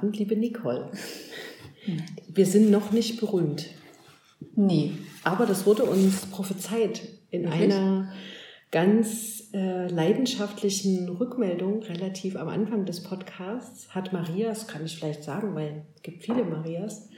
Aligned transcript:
Abend, 0.00 0.18
liebe 0.18 0.34
Nicole. 0.34 0.90
Wir 2.28 2.46
sind 2.46 2.70
noch 2.70 2.90
nicht 2.90 3.20
berühmt. 3.20 3.66
Nee. 4.56 4.92
Aber 5.24 5.44
das 5.44 5.66
wurde 5.66 5.84
uns 5.84 6.24
prophezeit 6.26 7.02
in 7.30 7.44
Wirklich? 7.44 7.62
einer 7.64 8.10
ganz 8.70 9.50
äh, 9.52 9.88
leidenschaftlichen 9.88 11.06
Rückmeldung 11.10 11.82
relativ 11.82 12.36
am 12.36 12.48
Anfang 12.48 12.86
des 12.86 13.02
Podcasts 13.02 13.94
hat 13.94 14.14
Marias, 14.14 14.66
kann 14.66 14.86
ich 14.86 14.96
vielleicht 14.96 15.22
sagen, 15.22 15.54
weil 15.54 15.84
es 15.96 16.02
gibt 16.02 16.22
viele 16.22 16.44
Marias, 16.44 17.10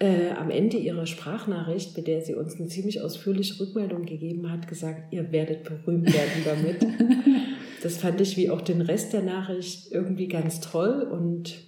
äh, 0.00 0.30
am 0.30 0.50
Ende 0.50 0.78
ihrer 0.78 1.06
Sprachnachricht, 1.06 1.96
mit 1.96 2.08
der 2.08 2.20
sie 2.20 2.34
uns 2.34 2.58
eine 2.58 2.66
ziemlich 2.66 3.00
ausführliche 3.00 3.60
Rückmeldung 3.60 4.06
gegeben 4.06 4.50
hat, 4.50 4.66
gesagt, 4.66 5.12
ihr 5.12 5.30
werdet 5.30 5.62
berühmt 5.62 6.12
werden 6.12 6.42
damit. 6.44 6.84
das 7.82 7.98
fand 7.98 8.20
ich 8.20 8.36
wie 8.36 8.50
auch 8.50 8.60
den 8.60 8.80
Rest 8.80 9.12
der 9.12 9.22
Nachricht 9.22 9.92
irgendwie 9.92 10.26
ganz 10.26 10.60
toll 10.60 11.02
und 11.02 11.65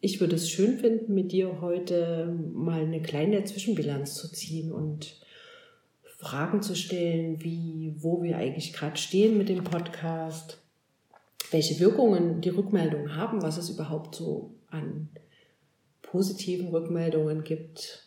ich 0.00 0.20
würde 0.20 0.36
es 0.36 0.48
schön 0.48 0.78
finden, 0.78 1.14
mit 1.14 1.32
dir 1.32 1.60
heute 1.60 2.32
mal 2.54 2.82
eine 2.82 3.02
kleine 3.02 3.44
Zwischenbilanz 3.44 4.14
zu 4.14 4.30
ziehen 4.30 4.72
und 4.72 5.20
Fragen 6.04 6.62
zu 6.62 6.74
stellen, 6.74 7.42
wie, 7.42 7.94
wo 7.98 8.22
wir 8.22 8.36
eigentlich 8.36 8.72
gerade 8.72 8.96
stehen 8.96 9.36
mit 9.38 9.48
dem 9.48 9.64
Podcast, 9.64 10.58
welche 11.50 11.80
Wirkungen 11.80 12.40
die 12.40 12.48
Rückmeldungen 12.48 13.16
haben, 13.16 13.42
was 13.42 13.56
es 13.56 13.70
überhaupt 13.70 14.14
so 14.14 14.54
an 14.68 15.08
positiven 16.02 16.68
Rückmeldungen 16.68 17.44
gibt, 17.44 18.04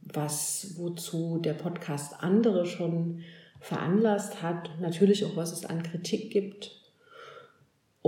was, 0.00 0.74
wozu 0.76 1.38
der 1.38 1.54
Podcast 1.54 2.14
andere 2.20 2.66
schon 2.66 3.22
veranlasst 3.60 4.42
hat, 4.42 4.70
natürlich 4.80 5.24
auch, 5.24 5.36
was 5.36 5.52
es 5.52 5.64
an 5.64 5.82
Kritik 5.82 6.30
gibt. 6.30 6.87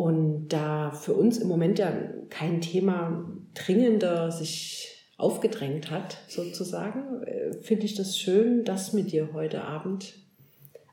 Und 0.01 0.49
da 0.49 0.93
für 0.93 1.13
uns 1.13 1.37
im 1.37 1.49
Moment 1.49 1.79
ja 1.79 1.93
kein 2.31 2.63
Thema 2.63 3.31
dringender 3.53 4.33
sich 4.33 4.89
aufgedrängt 5.19 5.91
hat, 5.91 6.17
sozusagen, 6.27 7.23
äh, 7.25 7.53
finde 7.61 7.85
ich 7.85 7.97
das 7.97 8.17
schön, 8.17 8.65
das 8.65 8.95
mit 8.95 9.13
dir 9.13 9.35
heute 9.35 9.63
Abend, 9.63 10.15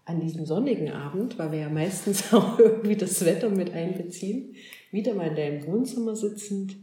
an 0.03 0.19
diesem 0.19 0.45
sonnigen 0.45 0.91
Abend, 0.91 1.39
weil 1.39 1.53
wir 1.53 1.59
ja 1.59 1.69
meistens 1.69 2.33
auch 2.33 2.59
irgendwie 2.59 2.97
das 2.97 3.23
Wetter 3.23 3.49
mit 3.49 3.71
einbeziehen, 3.71 4.55
wieder 4.91 5.13
mal 5.13 5.29
in 5.29 5.35
deinem 5.37 5.67
Wohnzimmer 5.67 6.13
sitzend, 6.17 6.75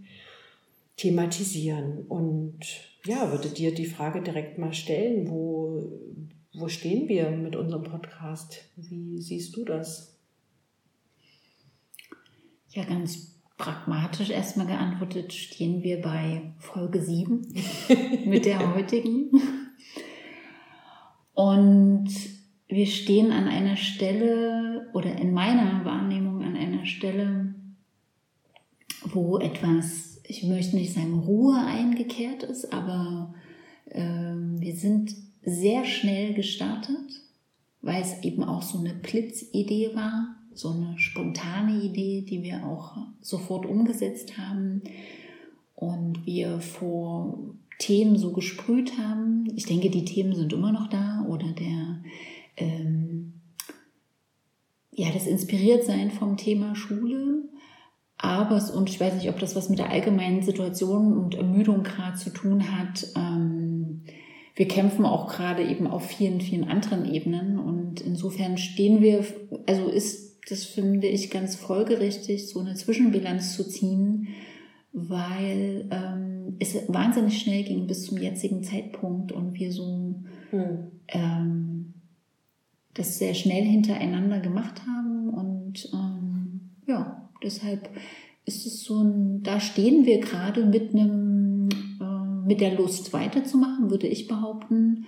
thematisieren. 0.96 2.06
Und 2.08 2.60
ja, 3.04 3.32
würde 3.32 3.50
dir 3.50 3.74
die 3.74 3.84
Frage 3.84 4.22
direkt 4.22 4.56
mal 4.56 4.72
stellen, 4.72 5.28
wo, 5.28 5.92
wo 6.54 6.68
stehen 6.68 7.06
wir 7.06 7.32
mit 7.32 7.54
unserem 7.54 7.82
Podcast? 7.82 8.62
Wie 8.76 9.20
siehst 9.20 9.54
du 9.58 9.66
das? 9.66 10.13
Ja, 12.74 12.84
ganz 12.84 13.34
pragmatisch 13.56 14.30
erstmal 14.30 14.66
geantwortet, 14.66 15.32
stehen 15.32 15.82
wir 15.82 16.00
bei 16.02 16.52
Folge 16.58 17.00
7 17.00 17.46
mit 18.26 18.44
der 18.44 18.74
heutigen. 18.74 19.30
Und 21.34 22.08
wir 22.68 22.86
stehen 22.86 23.32
an 23.32 23.48
einer 23.48 23.76
Stelle 23.76 24.90
oder 24.92 25.16
in 25.16 25.32
meiner 25.32 25.84
Wahrnehmung 25.84 26.42
an 26.42 26.56
einer 26.56 26.84
Stelle, 26.84 27.54
wo 29.04 29.38
etwas 29.38 30.14
ich 30.26 30.42
möchte 30.42 30.76
nicht 30.76 30.94
sagen 30.94 31.20
Ruhe 31.20 31.56
eingekehrt 31.56 32.42
ist, 32.42 32.72
aber 32.72 33.34
äh, 33.86 34.00
wir 34.00 34.74
sind 34.74 35.14
sehr 35.42 35.84
schnell 35.84 36.34
gestartet, 36.34 37.22
weil 37.82 38.02
es 38.02 38.22
eben 38.22 38.42
auch 38.42 38.62
so 38.62 38.78
eine 38.78 38.94
Blitzidee 38.94 39.94
war, 39.94 40.36
so 40.54 40.70
eine 40.70 40.98
spontane 40.98 41.82
Idee, 41.82 42.22
die 42.22 42.42
wir 42.42 42.64
auch 42.66 42.96
sofort 43.20 43.66
umgesetzt 43.66 44.38
haben 44.38 44.82
und 45.74 46.24
wir 46.26 46.60
vor 46.60 47.38
Themen 47.78 48.16
so 48.16 48.32
gesprüht 48.32 48.98
haben. 48.98 49.46
Ich 49.56 49.66
denke, 49.66 49.90
die 49.90 50.04
Themen 50.04 50.34
sind 50.34 50.52
immer 50.52 50.72
noch 50.72 50.88
da 50.88 51.24
oder 51.28 51.52
der 51.52 52.02
ähm, 52.56 53.32
ja, 54.92 55.10
das 55.12 55.26
Inspiriertsein 55.26 56.10
vom 56.12 56.36
Thema 56.36 56.76
Schule 56.76 57.48
aber, 58.24 58.56
es, 58.56 58.70
und 58.70 58.88
ich 58.88 59.00
weiß 59.00 59.14
nicht, 59.14 59.28
ob 59.28 59.38
das 59.38 59.54
was 59.54 59.68
mit 59.68 59.78
der 59.78 59.90
allgemeinen 59.90 60.42
Situation 60.42 61.16
und 61.16 61.34
Ermüdung 61.34 61.82
gerade 61.82 62.16
zu 62.16 62.30
tun 62.30 62.64
hat. 62.74 63.06
Ähm, 63.16 64.02
wir 64.54 64.66
kämpfen 64.66 65.04
auch 65.04 65.28
gerade 65.28 65.62
eben 65.62 65.86
auf 65.86 66.06
vielen, 66.06 66.40
vielen 66.40 66.64
anderen 66.64 67.04
Ebenen. 67.04 67.58
Und 67.58 68.00
insofern 68.00 68.56
stehen 68.56 69.02
wir, 69.02 69.24
also 69.66 69.88
ist 69.88 70.33
das, 70.48 70.64
finde 70.64 71.06
ich, 71.06 71.30
ganz 71.30 71.56
folgerichtig, 71.56 72.48
so 72.48 72.60
eine 72.60 72.74
Zwischenbilanz 72.74 73.56
zu 73.56 73.68
ziehen, 73.68 74.28
weil 74.92 75.88
ähm, 75.90 76.56
es 76.60 76.76
wahnsinnig 76.88 77.40
schnell 77.40 77.64
ging 77.64 77.86
bis 77.86 78.04
zum 78.04 78.18
jetzigen 78.18 78.62
Zeitpunkt 78.62 79.32
und 79.32 79.54
wir 79.54 79.72
so 79.72 80.22
hm. 80.50 80.78
ähm, 81.08 81.94
das 82.92 83.18
sehr 83.18 83.34
schnell 83.34 83.64
hintereinander 83.64 84.40
gemacht 84.40 84.82
haben. 84.86 85.30
Und 85.30 85.90
ähm, 85.92 86.60
ja, 86.86 87.24
Deshalb 87.44 87.90
ist 88.46 88.66
es 88.66 88.82
so 88.84 89.02
ein, 89.02 89.42
da 89.42 89.60
stehen 89.60 90.06
wir 90.06 90.18
gerade 90.20 90.64
mit 90.64 90.94
einem, 90.94 91.68
äh, 92.00 92.46
mit 92.46 92.60
der 92.60 92.74
Lust 92.74 93.12
weiterzumachen, 93.12 93.90
würde 93.90 94.06
ich 94.06 94.26
behaupten. 94.26 95.04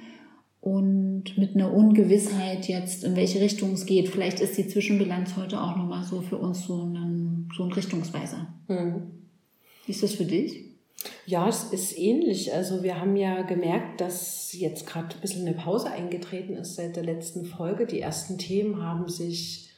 Und 0.66 1.38
mit 1.38 1.54
einer 1.54 1.72
Ungewissheit 1.72 2.66
jetzt, 2.66 3.04
in 3.04 3.14
welche 3.14 3.40
Richtung 3.40 3.74
es 3.74 3.86
geht. 3.86 4.08
Vielleicht 4.08 4.40
ist 4.40 4.58
die 4.58 4.66
Zwischenbilanz 4.66 5.36
heute 5.36 5.62
auch 5.62 5.76
nochmal 5.76 6.02
so 6.02 6.22
für 6.22 6.38
uns 6.38 6.66
so 6.66 6.82
ein, 6.82 7.48
so 7.56 7.62
ein 7.62 7.70
Richtungsweiser. 7.70 8.48
Mhm. 8.66 9.12
Wie 9.84 9.92
ist 9.92 10.02
das 10.02 10.14
für 10.14 10.24
dich? 10.24 10.64
Ja, 11.24 11.48
es 11.48 11.72
ist 11.72 11.96
ähnlich. 11.96 12.52
Also 12.52 12.82
wir 12.82 13.00
haben 13.00 13.14
ja 13.14 13.42
gemerkt, 13.42 14.00
dass 14.00 14.52
jetzt 14.54 14.88
gerade 14.88 15.14
ein 15.14 15.20
bisschen 15.20 15.46
eine 15.46 15.56
Pause 15.56 15.88
eingetreten 15.88 16.54
ist 16.54 16.74
seit 16.74 16.96
der 16.96 17.04
letzten 17.04 17.44
Folge. 17.44 17.86
Die 17.86 18.00
ersten 18.00 18.36
Themen 18.36 18.82
haben 18.82 19.08
sich 19.08 19.70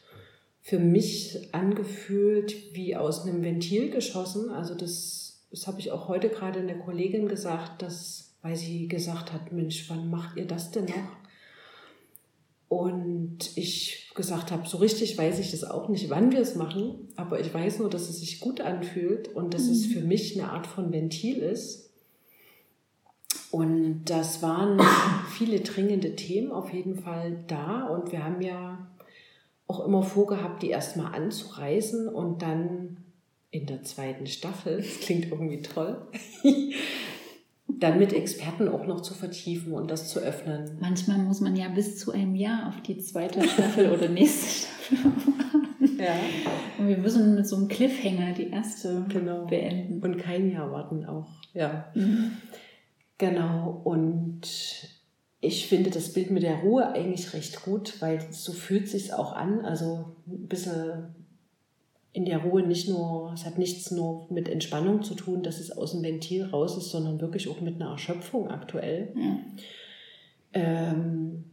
für 0.63 0.79
mich 0.79 1.53
angefühlt 1.53 2.75
wie 2.75 2.97
aus 2.97 3.27
einem 3.27 3.43
Ventil 3.43 3.91
geschossen. 3.91 4.49
Also 4.49 4.75
das, 4.75 5.45
das 5.51 5.67
habe 5.67 5.81
ich 5.81 5.91
auch 5.91 6.09
heute 6.09 6.31
gerade 6.31 6.61
einer 6.61 6.79
Kollegin 6.79 7.29
gesagt, 7.29 7.83
dass, 7.83 8.28
weil 8.43 8.57
sie 8.57 8.89
gesagt 8.89 9.33
hat, 9.33 9.53
Mensch, 9.53 9.89
wann 9.89 10.11
macht 10.11 10.37
ihr 10.37 10.47
das 10.47 10.71
denn 10.71 10.85
noch? 10.85 11.17
Und 12.69 13.57
ich 13.57 14.11
gesagt 14.15 14.53
habe, 14.53 14.69
so 14.69 14.77
richtig 14.79 15.17
weiß 15.17 15.39
ich 15.39 15.53
das 15.53 15.65
auch 15.65 15.89
nicht, 15.89 16.11
wann 16.11 16.33
wir 16.33 16.41
es 16.41 16.55
machen, 16.55 17.09
aber 17.17 17.41
ich 17.41 17.53
weiß 17.53 17.79
nur, 17.79 17.89
dass 17.89 18.11
es 18.11 18.21
sich 18.21 18.41
gut 18.41 18.61
anfühlt 18.61 19.29
und 19.29 19.55
dass 19.55 19.65
mhm. 19.65 19.73
es 19.73 19.87
für 19.87 20.01
mich 20.01 20.39
eine 20.39 20.51
Art 20.51 20.67
von 20.67 20.93
Ventil 20.93 21.39
ist. 21.39 21.89
Und 23.51 24.05
das 24.05 24.43
waren 24.43 24.81
viele 25.39 25.61
dringende 25.61 26.15
Themen 26.15 26.53
auf 26.53 26.73
jeden 26.73 26.97
Fall 26.97 27.43
da 27.47 27.87
und 27.87 28.13
wir 28.13 28.23
haben 28.23 28.43
ja 28.43 28.87
auch 29.67 29.85
immer 29.85 30.03
vorgehabt, 30.03 30.63
die 30.63 30.71
erstmal 30.71 31.15
anzureißen 31.15 32.09
und 32.09 32.43
dann 32.43 32.99
in 33.51 33.67
der 33.67 33.83
zweiten 33.83 34.27
Staffel, 34.27 34.77
das 34.83 35.01
klingt 35.01 35.31
irgendwie 35.31 35.63
toll, 35.63 36.03
dann 37.69 37.99
mit 37.99 38.13
Experten 38.13 38.69
auch 38.69 38.87
noch 38.87 39.03
zu 39.03 39.15
vertiefen 39.15 39.73
und 39.73 39.91
das 39.91 40.09
zu 40.09 40.21
öffnen. 40.21 40.79
Manchmal 40.81 41.19
muss 41.19 41.41
man 41.41 41.55
ja 41.55 41.69
bis 41.69 41.99
zu 41.99 42.13
einem 42.13 42.35
Jahr 42.35 42.69
auf 42.69 42.81
die 42.83 42.99
zweite 42.99 43.47
Staffel 43.47 43.91
oder 43.93 44.09
nächste 44.09 44.67
Staffel 44.67 44.99
warten. 45.05 45.99
Ja. 45.99 46.15
Und 46.79 46.89
wir 46.89 46.99
müssen 46.99 47.35
mit 47.35 47.47
so 47.47 47.57
einem 47.57 47.69
Cliffhanger 47.69 48.33
die 48.33 48.51
erste 48.51 49.05
genau. 49.09 49.47
beenden. 49.47 50.01
Und 50.01 50.19
kein 50.19 50.51
Jahr 50.51 50.71
warten 50.73 51.05
auch. 51.05 51.29
Ja. 51.55 51.91
Mhm. 51.95 52.33
Genau. 53.19 53.81
Und 53.85 54.43
ich 55.41 55.67
finde 55.67 55.91
das 55.91 56.13
Bild 56.13 56.31
mit 56.31 56.43
der 56.43 56.61
Ruhe 56.61 56.89
eigentlich 56.93 57.33
recht 57.35 57.63
gut, 57.63 58.01
weil 58.01 58.21
so 58.31 58.53
fühlt 58.53 58.89
sich 58.89 59.13
auch 59.13 59.33
an. 59.33 59.65
Also 59.65 60.17
ein 60.27 60.49
bisschen 60.49 61.15
in 62.13 62.25
der 62.25 62.39
Ruhe 62.39 62.63
nicht 62.63 62.89
nur, 62.89 63.33
es 63.35 63.45
hat 63.45 63.59
nichts 63.59 63.91
nur 63.91 64.27
mit 64.31 64.49
Entspannung 64.49 65.03
zu 65.03 65.15
tun, 65.15 65.43
dass 65.43 65.61
es 65.61 65.71
aus 65.71 65.93
dem 65.93 66.03
Ventil 66.03 66.45
raus 66.45 66.77
ist, 66.77 66.91
sondern 66.91 67.21
wirklich 67.21 67.49
auch 67.49 67.61
mit 67.61 67.77
einer 67.77 67.91
Erschöpfung 67.91 68.49
aktuell. 68.49 69.13
Ja. 69.15 69.39
Ähm, 70.55 71.45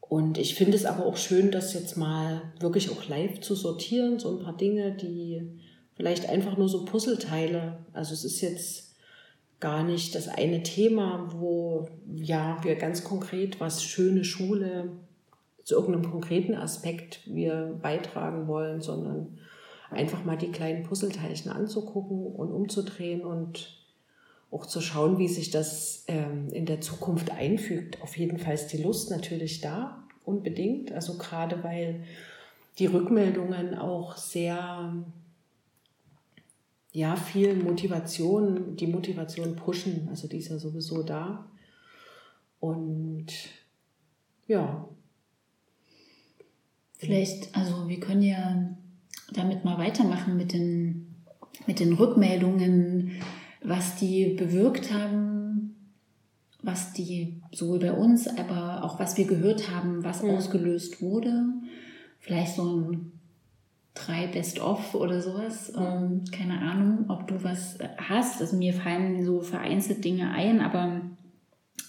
und 0.00 0.38
ich 0.38 0.54
finde 0.54 0.76
es 0.76 0.84
aber 0.84 1.06
auch 1.06 1.16
schön, 1.16 1.50
das 1.50 1.74
jetzt 1.74 1.96
mal 1.96 2.42
wirklich 2.60 2.90
auch 2.90 3.08
live 3.08 3.40
zu 3.40 3.54
sortieren, 3.54 4.18
so 4.18 4.36
ein 4.36 4.44
paar 4.44 4.56
Dinge, 4.56 4.92
die 4.92 5.42
vielleicht 5.96 6.28
einfach 6.28 6.56
nur 6.56 6.68
so 6.68 6.84
Puzzleteile, 6.84 7.78
also 7.92 8.12
es 8.12 8.24
ist 8.24 8.40
jetzt 8.40 8.94
gar 9.60 9.82
nicht 9.82 10.14
das 10.14 10.28
eine 10.28 10.62
Thema, 10.62 11.32
wo 11.32 11.88
ja 12.14 12.58
wir 12.62 12.76
ganz 12.76 13.02
konkret 13.02 13.60
was 13.60 13.82
schöne 13.82 14.22
Schule 14.22 14.92
zu 15.64 15.74
irgendeinem 15.74 16.10
konkreten 16.10 16.54
Aspekt 16.54 17.20
wir 17.26 17.78
beitragen 17.82 18.46
wollen, 18.46 18.80
sondern 18.80 19.38
einfach 19.90 20.24
mal 20.24 20.36
die 20.36 20.50
kleinen 20.50 20.82
Puzzleteilchen 20.82 21.50
anzugucken 21.50 22.26
und 22.26 22.52
umzudrehen 22.52 23.24
und 23.24 23.80
auch 24.50 24.66
zu 24.66 24.80
schauen, 24.80 25.18
wie 25.18 25.28
sich 25.28 25.50
das 25.50 26.04
ähm, 26.06 26.50
in 26.52 26.66
der 26.66 26.80
Zukunft 26.80 27.30
einfügt. 27.30 28.00
Auf 28.02 28.16
jeden 28.16 28.38
Fall 28.38 28.54
ist 28.54 28.68
die 28.68 28.82
Lust 28.82 29.10
natürlich 29.10 29.60
da, 29.60 30.04
unbedingt. 30.24 30.92
Also 30.92 31.14
gerade 31.18 31.64
weil 31.64 32.04
die 32.78 32.86
Rückmeldungen 32.86 33.76
auch 33.76 34.16
sehr 34.16 34.94
ja, 36.92 37.16
viel 37.16 37.56
Motivation, 37.56 38.76
die 38.76 38.86
Motivation 38.86 39.56
pushen. 39.56 40.08
Also 40.08 40.28
die 40.28 40.38
ist 40.38 40.50
ja 40.50 40.58
sowieso 40.58 41.02
da. 41.02 41.50
Und 42.60 43.26
ja. 44.46 44.88
Vielleicht, 47.04 47.54
also 47.56 47.88
wir 47.88 48.00
können 48.00 48.22
ja 48.22 48.76
damit 49.32 49.64
mal 49.64 49.78
weitermachen 49.78 50.36
mit 50.36 50.52
den, 50.52 51.14
mit 51.66 51.80
den 51.80 51.92
Rückmeldungen, 51.92 53.12
was 53.62 53.96
die 53.96 54.34
bewirkt 54.34 54.92
haben, 54.92 55.74
was 56.62 56.92
die 56.92 57.42
sowohl 57.52 57.78
bei 57.78 57.92
uns, 57.92 58.26
aber 58.26 58.84
auch 58.84 58.98
was 58.98 59.16
wir 59.16 59.26
gehört 59.26 59.70
haben, 59.70 60.02
was 60.02 60.22
mhm. 60.22 60.30
ausgelöst 60.30 61.02
wurde. 61.02 61.44
Vielleicht 62.18 62.56
so 62.56 62.80
ein 62.80 63.12
drei 63.94 64.26
Best-of 64.26 64.94
oder 64.94 65.22
sowas. 65.22 65.72
Ähm, 65.76 66.24
keine 66.32 66.60
Ahnung, 66.60 67.06
ob 67.08 67.28
du 67.28 67.42
was 67.44 67.78
hast. 67.96 68.40
Also 68.40 68.56
mir 68.56 68.72
fallen 68.72 69.24
so 69.24 69.40
vereinzelt 69.40 70.04
Dinge 70.04 70.30
ein, 70.30 70.60
aber 70.60 71.00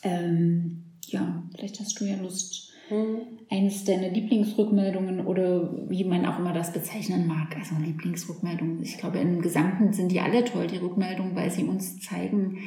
ähm, 0.03 0.83
ja, 1.07 1.44
vielleicht 1.53 1.79
hast 1.79 2.00
du 2.00 2.06
ja 2.06 2.17
Lust, 2.17 2.64
mhm. 2.89 3.21
eines 3.49 3.83
deiner 3.83 4.09
Lieblingsrückmeldungen 4.09 5.25
oder 5.25 5.89
wie 5.89 6.03
man 6.03 6.25
auch 6.25 6.39
immer 6.39 6.53
das 6.53 6.73
bezeichnen 6.73 7.27
mag. 7.27 7.55
Also 7.57 7.75
Lieblingsrückmeldungen. 7.75 8.81
Ich 8.83 8.97
glaube, 8.97 9.19
im 9.19 9.41
Gesamten 9.41 9.93
sind 9.93 10.11
die 10.11 10.21
alle 10.21 10.43
toll, 10.43 10.67
die 10.67 10.77
Rückmeldungen, 10.77 11.35
weil 11.35 11.51
sie 11.51 11.63
uns 11.63 11.99
zeigen, 11.99 12.59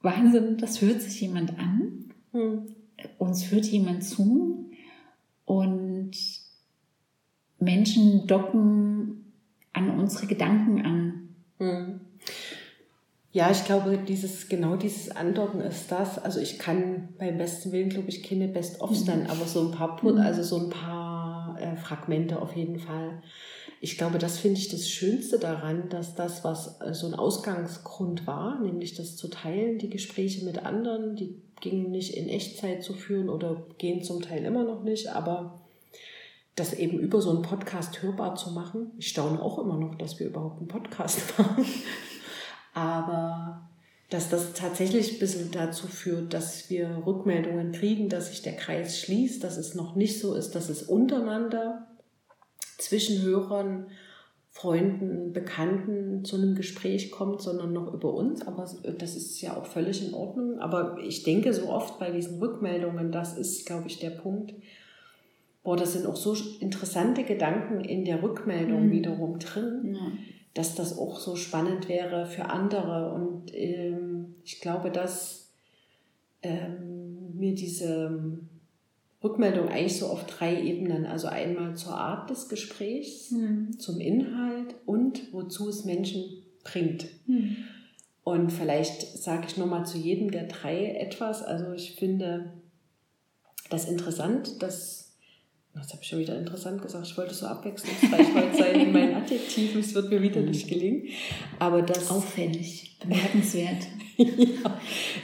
Wahnsinn, 0.00 0.58
das 0.58 0.80
hört 0.80 1.00
sich 1.00 1.20
jemand 1.20 1.58
an. 1.58 2.12
Mhm. 2.32 2.74
Uns 3.18 3.50
hört 3.50 3.66
jemand 3.66 4.04
zu. 4.04 4.70
Und 5.44 6.12
Menschen 7.58 8.26
docken 8.26 9.32
an 9.72 9.98
unsere 9.98 10.26
Gedanken 10.26 10.84
an. 10.84 11.28
Hm. 11.58 12.00
Ja, 13.34 13.50
ich 13.50 13.64
glaube, 13.64 13.96
dieses, 13.96 14.48
genau 14.48 14.76
dieses 14.76 15.10
Andocken 15.10 15.62
ist 15.62 15.90
das. 15.90 16.18
Also 16.18 16.38
ich 16.38 16.58
kann 16.58 17.08
beim 17.18 17.38
besten 17.38 17.72
Willen, 17.72 17.88
glaube 17.88 18.10
ich, 18.10 18.22
keine 18.22 18.46
Best-ofs 18.46 19.06
dann, 19.06 19.26
aber 19.26 19.46
so 19.46 19.62
ein 19.62 19.70
paar, 19.70 19.98
mhm. 20.02 20.18
also 20.18 20.42
so 20.42 20.64
ein 20.64 20.68
paar 20.68 21.56
äh, 21.58 21.76
Fragmente 21.76 22.40
auf 22.40 22.54
jeden 22.54 22.78
Fall. 22.78 23.22
Ich 23.80 23.96
glaube, 23.96 24.18
das 24.18 24.38
finde 24.38 24.60
ich 24.60 24.68
das 24.68 24.88
Schönste 24.88 25.38
daran, 25.38 25.88
dass 25.88 26.14
das, 26.14 26.44
was 26.44 26.78
äh, 26.82 26.92
so 26.92 27.06
ein 27.06 27.14
Ausgangsgrund 27.14 28.26
war, 28.26 28.60
nämlich 28.60 28.94
das 28.94 29.16
zu 29.16 29.28
teilen, 29.28 29.78
die 29.78 29.90
Gespräche 29.90 30.44
mit 30.44 30.64
anderen, 30.64 31.16
die 31.16 31.34
gingen 31.62 31.90
nicht 31.90 32.14
in 32.14 32.28
Echtzeit 32.28 32.84
zu 32.84 32.92
führen 32.92 33.30
oder 33.30 33.64
gehen 33.78 34.02
zum 34.02 34.20
Teil 34.20 34.44
immer 34.44 34.64
noch 34.64 34.82
nicht, 34.82 35.08
aber 35.08 35.62
das 36.54 36.74
eben 36.74 36.98
über 36.98 37.22
so 37.22 37.30
einen 37.30 37.42
Podcast 37.42 38.02
hörbar 38.02 38.34
zu 38.34 38.50
machen. 38.50 38.90
Ich 38.98 39.08
staune 39.08 39.40
auch 39.40 39.58
immer 39.58 39.78
noch, 39.78 39.94
dass 39.94 40.20
wir 40.20 40.26
überhaupt 40.26 40.58
einen 40.58 40.68
Podcast 40.68 41.20
machen. 41.38 41.64
Aber 42.72 43.68
dass 44.12 44.28
das 44.28 44.52
tatsächlich 44.52 45.14
ein 45.14 45.18
bisschen 45.18 45.50
dazu 45.50 45.86
führt, 45.86 46.34
dass 46.34 46.68
wir 46.68 47.02
Rückmeldungen 47.06 47.72
kriegen, 47.72 48.08
dass 48.08 48.28
sich 48.28 48.42
der 48.42 48.56
Kreis 48.56 48.98
schließt, 48.98 49.42
dass 49.42 49.56
es 49.56 49.74
noch 49.74 49.96
nicht 49.96 50.20
so 50.20 50.34
ist, 50.34 50.54
dass 50.54 50.68
es 50.68 50.82
untereinander 50.82 51.86
zwischen 52.78 53.22
Hörern, 53.22 53.86
Freunden, 54.50 55.32
Bekannten 55.32 56.26
zu 56.26 56.36
einem 56.36 56.54
Gespräch 56.54 57.10
kommt, 57.10 57.40
sondern 57.40 57.72
noch 57.72 57.92
über 57.94 58.12
uns. 58.12 58.46
Aber 58.46 58.68
das 58.98 59.16
ist 59.16 59.40
ja 59.40 59.56
auch 59.56 59.64
völlig 59.64 60.06
in 60.06 60.12
Ordnung. 60.12 60.58
Aber 60.58 60.98
ich 61.02 61.22
denke 61.22 61.54
so 61.54 61.70
oft 61.70 61.98
bei 61.98 62.10
diesen 62.10 62.38
Rückmeldungen, 62.38 63.12
das 63.12 63.38
ist, 63.38 63.64
glaube 63.64 63.86
ich, 63.86 63.98
der 63.98 64.10
Punkt, 64.10 64.52
boah, 65.62 65.76
das 65.76 65.94
sind 65.94 66.04
auch 66.04 66.16
so 66.16 66.36
interessante 66.60 67.24
Gedanken 67.24 67.80
in 67.80 68.04
der 68.04 68.22
Rückmeldung 68.22 68.88
mhm. 68.88 68.92
wiederum 68.92 69.38
drin, 69.38 69.94
ja. 69.94 70.12
Dass 70.54 70.74
das 70.74 70.98
auch 70.98 71.18
so 71.18 71.36
spannend 71.36 71.88
wäre 71.88 72.26
für 72.26 72.46
andere. 72.46 73.12
Und 73.12 73.54
ähm, 73.54 74.34
ich 74.44 74.60
glaube, 74.60 74.90
dass 74.90 75.50
ähm, 76.42 77.36
mir 77.38 77.54
diese 77.54 78.38
Rückmeldung 79.22 79.68
eigentlich 79.68 79.98
so 79.98 80.06
auf 80.06 80.26
drei 80.26 80.60
Ebenen, 80.60 81.06
also 81.06 81.28
einmal 81.28 81.76
zur 81.76 81.94
Art 81.94 82.28
des 82.30 82.48
Gesprächs, 82.48 83.30
mhm. 83.30 83.78
zum 83.78 84.00
Inhalt 84.00 84.74
und 84.84 85.32
wozu 85.32 85.68
es 85.68 85.84
Menschen 85.84 86.24
bringt. 86.64 87.06
Mhm. 87.26 87.56
Und 88.24 88.50
vielleicht 88.50 89.18
sage 89.18 89.46
ich 89.48 89.56
nochmal 89.56 89.86
zu 89.86 89.98
jedem 89.98 90.30
der 90.30 90.44
drei 90.44 90.94
etwas. 90.94 91.42
Also 91.42 91.72
ich 91.72 91.96
finde 91.96 92.52
das 93.70 93.88
interessant, 93.88 94.62
dass 94.62 95.01
das 95.74 95.90
habe 95.92 96.02
ich 96.02 96.08
schon 96.08 96.18
wieder 96.18 96.38
interessant 96.38 96.82
gesagt. 96.82 97.06
Ich 97.06 97.16
wollte 97.16 97.34
so 97.34 97.46
abwechslungsreich 97.46 98.34
heute 98.34 98.56
sein 98.56 98.80
in 98.80 98.92
meinen 98.92 99.14
Adjektiven. 99.14 99.80
Es 99.80 99.94
wird 99.94 100.10
mir 100.10 100.20
wieder 100.20 100.40
nicht 100.42 100.68
gelingen. 100.68 101.08
Aber 101.58 101.82
das. 101.82 102.10
Auffällig, 102.10 102.98
bemerkenswert. 103.00 103.86
ja, 104.16 104.80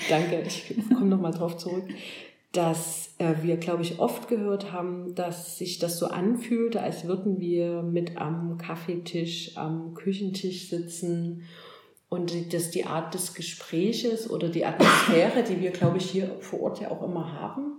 danke. 0.08 0.42
Ich 0.46 0.74
komme 0.88 1.06
nochmal 1.06 1.32
drauf 1.32 1.58
zurück. 1.58 1.84
Dass 2.52 3.14
äh, 3.18 3.34
wir, 3.42 3.58
glaube 3.58 3.82
ich, 3.82 3.98
oft 3.98 4.28
gehört 4.28 4.72
haben, 4.72 5.14
dass 5.14 5.58
sich 5.58 5.78
das 5.78 5.98
so 5.98 6.06
anfühlte, 6.06 6.80
als 6.80 7.06
würden 7.06 7.40
wir 7.40 7.82
mit 7.82 8.16
am 8.16 8.56
Kaffeetisch, 8.56 9.58
am 9.58 9.92
Küchentisch 9.92 10.70
sitzen 10.70 11.42
und 12.08 12.54
dass 12.54 12.70
die 12.70 12.86
Art 12.86 13.12
des 13.12 13.34
Gespräches 13.34 14.30
oder 14.30 14.48
die 14.48 14.64
Atmosphäre, 14.64 15.42
die 15.42 15.60
wir, 15.60 15.72
glaube 15.72 15.98
ich, 15.98 16.10
hier 16.10 16.36
vor 16.40 16.62
Ort 16.62 16.80
ja 16.80 16.90
auch 16.90 17.02
immer 17.02 17.34
haben, 17.34 17.77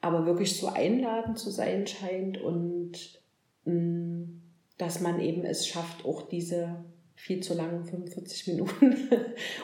aber 0.00 0.26
wirklich 0.26 0.56
so 0.56 0.68
einladend 0.68 1.38
zu 1.38 1.50
sein 1.50 1.86
scheint 1.86 2.40
und 2.40 3.20
mh, 3.64 3.74
mm, 3.74 4.42
dass 4.78 5.00
man 5.00 5.20
eben 5.20 5.44
es 5.44 5.66
schafft, 5.66 6.06
auch 6.06 6.22
diese 6.22 6.84
viel 7.14 7.40
zu 7.40 7.54
langen 7.54 7.84
45 7.84 8.46
Minuten 8.54 8.96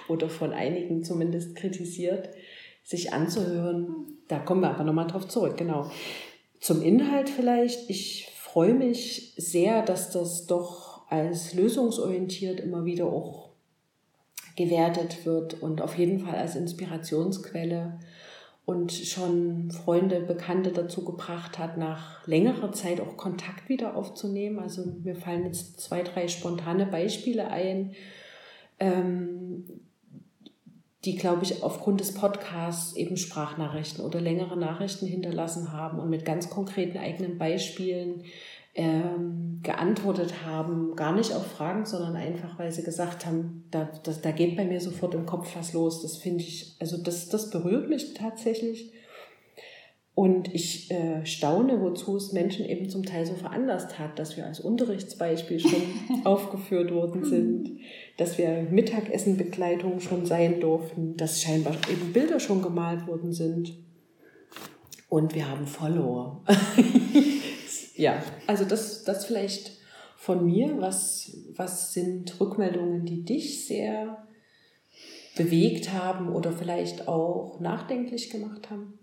oder 0.09 0.29
von 0.29 0.53
einigen 0.53 1.03
zumindest 1.05 1.57
kritisiert, 1.57 2.29
sich 2.85 3.13
anzuhören. 3.13 4.07
Da 4.29 4.39
kommen 4.39 4.61
wir 4.61 4.71
aber 4.71 4.85
nochmal 4.85 5.07
drauf 5.07 5.27
zurück, 5.27 5.57
genau. 5.57 5.91
Zum 6.61 6.83
Inhalt 6.83 7.31
vielleicht. 7.31 7.89
Ich 7.89 8.29
freue 8.37 8.75
mich 8.75 9.35
sehr, 9.37 9.83
dass 9.83 10.11
das 10.11 10.47
doch 10.47 11.11
als 11.11 11.55
lösungsorientiert 11.55 12.61
immer 12.61 12.85
wieder 12.85 13.07
auch 13.07 13.51
gewertet 14.57 15.25
wird 15.27 15.63
und 15.63 15.83
auf 15.83 15.97
jeden 15.99 16.21
Fall 16.21 16.37
als 16.37 16.57
Inspirationsquelle 16.57 18.01
und 18.67 18.91
schon 18.93 19.71
Freunde, 19.71 20.21
Bekannte 20.21 20.73
dazu 20.73 21.05
gebracht 21.05 21.59
hat, 21.59 21.79
nach 21.79 22.27
längerer 22.27 22.73
Zeit 22.73 23.01
auch 23.01 23.17
Kontakt 23.17 23.69
wieder 23.69 23.97
aufzunehmen. 23.97 24.59
Also 24.59 24.85
mir 25.05 25.15
fallen 25.15 25.47
jetzt 25.47 25.81
zwei, 25.81 26.03
drei 26.03 26.27
spontane 26.27 26.85
Beispiele 26.85 27.49
ein, 27.49 27.95
ähm, 28.81 29.65
die, 31.05 31.15
glaube 31.15 31.45
ich, 31.45 31.63
aufgrund 31.63 32.01
des 32.01 32.15
Podcasts 32.15 32.97
eben 32.97 33.17
Sprachnachrichten 33.17 34.05
oder 34.05 34.21
längere 34.21 34.57
Nachrichten 34.57 35.07
hinterlassen 35.07 35.73
haben 35.73 36.01
und 36.01 36.11
mit 36.11 36.25
ganz 36.25 36.51
konkreten 36.51 36.99
eigenen 36.99 37.39
Beispielen 37.39 38.25
ähm, 38.77 39.61
geantwortet 39.63 40.45
haben, 40.45 40.95
gar 40.97 41.15
nicht 41.15 41.33
auf 41.33 41.47
Fragen, 41.47 41.87
sondern 41.87 42.15
einfach, 42.15 42.59
weil 42.59 42.71
sie 42.71 42.85
gesagt 42.85 43.25
haben, 43.25 43.65
da, 43.71 43.91
das, 44.05 44.21
da 44.21 44.31
geht 44.31 44.57
bei 44.57 44.67
mir 44.67 44.81
sofort 44.81 45.15
im 45.15 45.27
Kopf 45.27 45.57
was 45.57 45.73
los. 45.73 46.03
Das 46.03 46.19
finde 46.19 46.45
ich, 46.45 46.77
also 46.79 46.99
das, 46.99 47.29
das 47.31 47.51
berührt 47.51 47.89
mich 47.89 48.15
tatsächlich. 48.15 48.93
Und 50.15 50.55
ich 50.55 50.91
äh, 50.91 51.25
staune, 51.27 51.81
wozu 51.81 52.17
es 52.17 52.33
Menschen 52.33 52.65
eben 52.67 52.89
zum 52.89 53.05
Teil 53.05 53.27
so 53.27 53.35
veranlasst 53.35 53.99
hat, 53.99 54.19
dass 54.19 54.37
wir 54.37 54.47
als 54.47 54.61
Unterrichtsbeispiel 54.61 55.59
schon 55.59 55.83
aufgeführt 56.25 56.93
worden 56.93 57.25
sind, 57.25 57.79
dass 58.19 58.39
wir 58.39 58.67
Mittagessenbegleitung 58.71 60.01
schon 60.01 60.27
sein 60.27 60.61
durften, 60.61 61.17
dass 61.17 61.43
scheinbar 61.43 61.75
eben 61.91 62.13
Bilder 62.13 62.41
schon 62.41 62.63
gemalt 62.63 63.07
worden 63.07 63.33
sind. 63.33 63.75
Und 65.09 65.35
wir 65.35 65.49
haben 65.49 65.67
Follower. 65.67 66.43
ja, 67.97 68.23
also 68.47 68.65
das, 68.65 69.05
das 69.05 69.27
vielleicht 69.27 69.73
von 70.17 70.45
mir. 70.45 70.81
Was, 70.81 71.37
was 71.55 71.93
sind 71.93 72.39
Rückmeldungen, 72.41 73.05
die 73.05 73.25
dich 73.25 73.67
sehr 73.67 74.27
bewegt 75.37 75.93
haben 75.93 76.35
oder 76.35 76.53
vielleicht 76.53 77.09
auch 77.09 77.61
nachdenklich 77.61 78.31
gemacht 78.31 78.71
haben? 78.71 78.99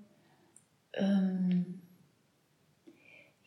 Ähm, 0.94 1.82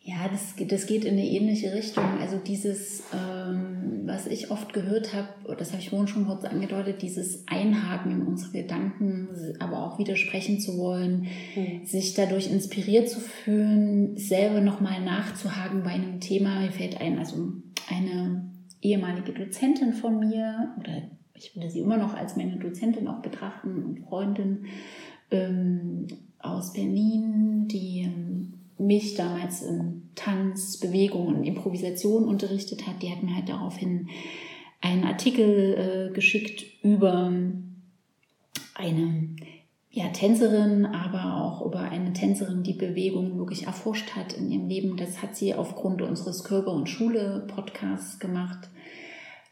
ja, 0.07 0.29
das, 0.31 0.55
das 0.69 0.85
geht 0.85 1.03
in 1.03 1.15
eine 1.15 1.27
ähnliche 1.27 1.73
Richtung. 1.73 2.05
Also 2.21 2.37
dieses, 2.37 3.03
ähm, 3.13 4.03
was 4.05 4.25
ich 4.25 4.51
oft 4.51 4.71
gehört 4.71 5.13
habe, 5.13 5.27
das 5.57 5.73
habe 5.73 5.81
ich 5.81 5.89
vorhin 5.89 6.07
schon 6.07 6.25
kurz 6.25 6.45
angedeutet, 6.45 7.01
dieses 7.01 7.45
Einhaken 7.45 8.11
in 8.13 8.21
unsere 8.21 8.53
Gedanken, 8.53 9.27
aber 9.59 9.83
auch 9.83 9.99
widersprechen 9.99 10.61
zu 10.61 10.77
wollen, 10.77 11.27
mhm. 11.57 11.85
sich 11.85 12.13
dadurch 12.13 12.49
inspiriert 12.49 13.09
zu 13.09 13.19
fühlen, 13.19 14.15
selber 14.15 14.61
nochmal 14.61 15.03
nachzuhaken 15.03 15.83
bei 15.83 15.89
einem 15.89 16.21
Thema. 16.21 16.61
Mir 16.61 16.71
fällt 16.71 17.01
ein, 17.01 17.19
also 17.19 17.51
eine 17.89 18.49
ehemalige 18.81 19.33
Dozentin 19.33 19.91
von 19.91 20.19
mir, 20.19 20.73
oder 20.79 21.01
ich 21.33 21.53
würde 21.53 21.69
sie 21.69 21.81
immer 21.81 21.97
noch 21.97 22.13
als 22.13 22.37
meine 22.37 22.55
Dozentin 22.55 23.09
auch 23.09 23.21
betrachten 23.21 23.83
und 23.83 23.99
Freundin 24.07 24.67
ähm, 25.31 26.07
aus 26.39 26.71
Berlin, 26.71 27.67
die 27.67 28.03
ähm, 28.05 28.53
mich 28.79 29.15
damals 29.15 29.61
in 29.61 30.09
Tanz, 30.15 30.77
Bewegung 30.77 31.27
und 31.27 31.43
Improvisation 31.43 32.25
unterrichtet 32.25 32.87
hat, 32.87 33.01
die 33.01 33.11
hat 33.11 33.23
mir 33.23 33.35
halt 33.35 33.49
daraufhin 33.49 34.09
einen 34.81 35.03
Artikel 35.03 36.09
äh, 36.09 36.13
geschickt 36.13 36.65
über 36.83 37.31
eine 38.75 39.35
ja, 39.89 40.09
Tänzerin, 40.09 40.85
aber 40.85 41.43
auch 41.43 41.65
über 41.65 41.79
eine 41.79 42.13
Tänzerin, 42.13 42.61
die 42.61 42.73
Bewegung 42.73 43.39
wirklich 43.39 43.65
erforscht 43.65 44.15
hat 44.15 44.33
in 44.33 44.51
ihrem 44.51 44.67
Leben. 44.67 44.97
Das 44.97 45.23
hat 45.23 45.35
sie 45.35 45.55
aufgrund 45.55 46.03
unseres 46.03 46.43
Körper- 46.43 46.73
und 46.73 46.87
Schule-Podcasts 46.87 48.19
gemacht. 48.19 48.69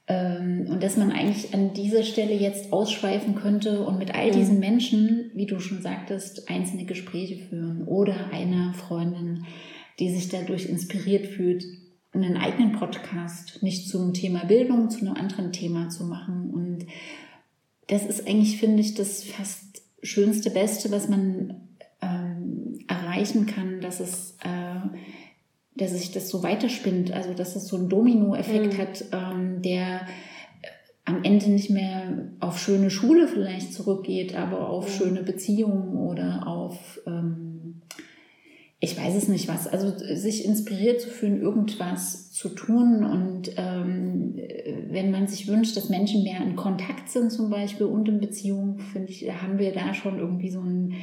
Ähm, 0.07 0.67
und 0.69 0.83
dass 0.83 0.97
man 0.97 1.11
eigentlich 1.11 1.53
an 1.53 1.73
dieser 1.73 2.03
Stelle 2.03 2.35
jetzt 2.35 2.71
ausschweifen 2.71 3.35
könnte 3.35 3.83
und 3.83 3.97
mit 3.97 4.13
all 4.13 4.31
diesen 4.31 4.59
Menschen, 4.59 5.31
wie 5.33 5.47
du 5.47 5.59
schon 5.59 5.81
sagtest, 5.81 6.49
einzelne 6.49 6.85
Gespräche 6.85 7.37
führen 7.37 7.87
oder 7.87 8.31
eine 8.31 8.73
Freundin, 8.73 9.45
die 9.99 10.11
sich 10.11 10.29
dadurch 10.29 10.67
inspiriert 10.67 11.25
fühlt, 11.25 11.65
einen 12.13 12.37
eigenen 12.37 12.73
Podcast 12.73 13.61
nicht 13.61 13.89
zum 13.89 14.13
Thema 14.13 14.45
Bildung, 14.45 14.89
zu 14.89 15.01
einem 15.01 15.15
anderen 15.15 15.51
Thema 15.51 15.89
zu 15.89 16.05
machen. 16.05 16.51
Und 16.51 16.85
das 17.87 18.05
ist 18.05 18.27
eigentlich, 18.27 18.57
finde 18.57 18.81
ich, 18.81 18.93
das 18.93 19.23
fast 19.23 19.81
schönste, 20.01 20.49
beste, 20.51 20.91
was 20.91 21.09
man 21.09 21.55
ähm, 22.01 22.79
erreichen 22.87 23.47
kann, 23.47 23.81
dass 23.81 23.99
es, 23.99 24.37
äh, 24.43 24.97
dass 25.75 25.91
sich 25.91 26.11
das 26.11 26.29
so 26.29 26.43
weiterspinnt, 26.43 27.11
also 27.11 27.33
dass 27.33 27.55
es 27.55 27.67
so 27.67 27.77
einen 27.77 27.89
Dominoeffekt 27.89 28.73
mhm. 28.73 28.77
hat, 28.77 29.05
ähm, 29.11 29.61
der 29.61 30.01
äh, 30.01 30.67
am 31.03 31.23
Ende 31.23 31.49
nicht 31.49 31.69
mehr 31.69 32.29
auf 32.39 32.59
schöne 32.59 32.89
Schule 32.89 33.27
vielleicht 33.27 33.73
zurückgeht, 33.73 34.35
aber 34.35 34.69
auf 34.69 34.87
mhm. 34.87 34.97
schöne 34.97 35.23
Beziehungen 35.23 35.97
oder 35.97 36.47
auf 36.47 36.99
ähm, 37.05 37.81
ich 38.85 38.97
weiß 38.97 39.15
es 39.15 39.27
nicht 39.27 39.47
was. 39.47 39.67
Also 39.67 39.93
sich 39.97 40.45
inspiriert 40.45 41.01
zu 41.01 41.09
fühlen, 41.09 41.41
irgendwas 41.41 42.31
zu 42.31 42.49
tun 42.49 43.03
und 43.03 43.51
ähm, 43.57 44.35
wenn 44.89 45.11
man 45.11 45.27
sich 45.27 45.47
wünscht, 45.47 45.75
dass 45.75 45.89
Menschen 45.89 46.23
mehr 46.23 46.41
in 46.41 46.55
Kontakt 46.55 47.09
sind 47.09 47.31
zum 47.31 47.49
Beispiel 47.49 47.87
und 47.87 48.07
in 48.07 48.19
Beziehungen, 48.19 48.79
finde 48.79 49.09
ich, 49.09 49.27
haben 49.41 49.57
wir 49.57 49.73
da 49.73 49.93
schon 49.93 50.19
irgendwie 50.19 50.51
so 50.51 50.59
ein, 50.59 50.93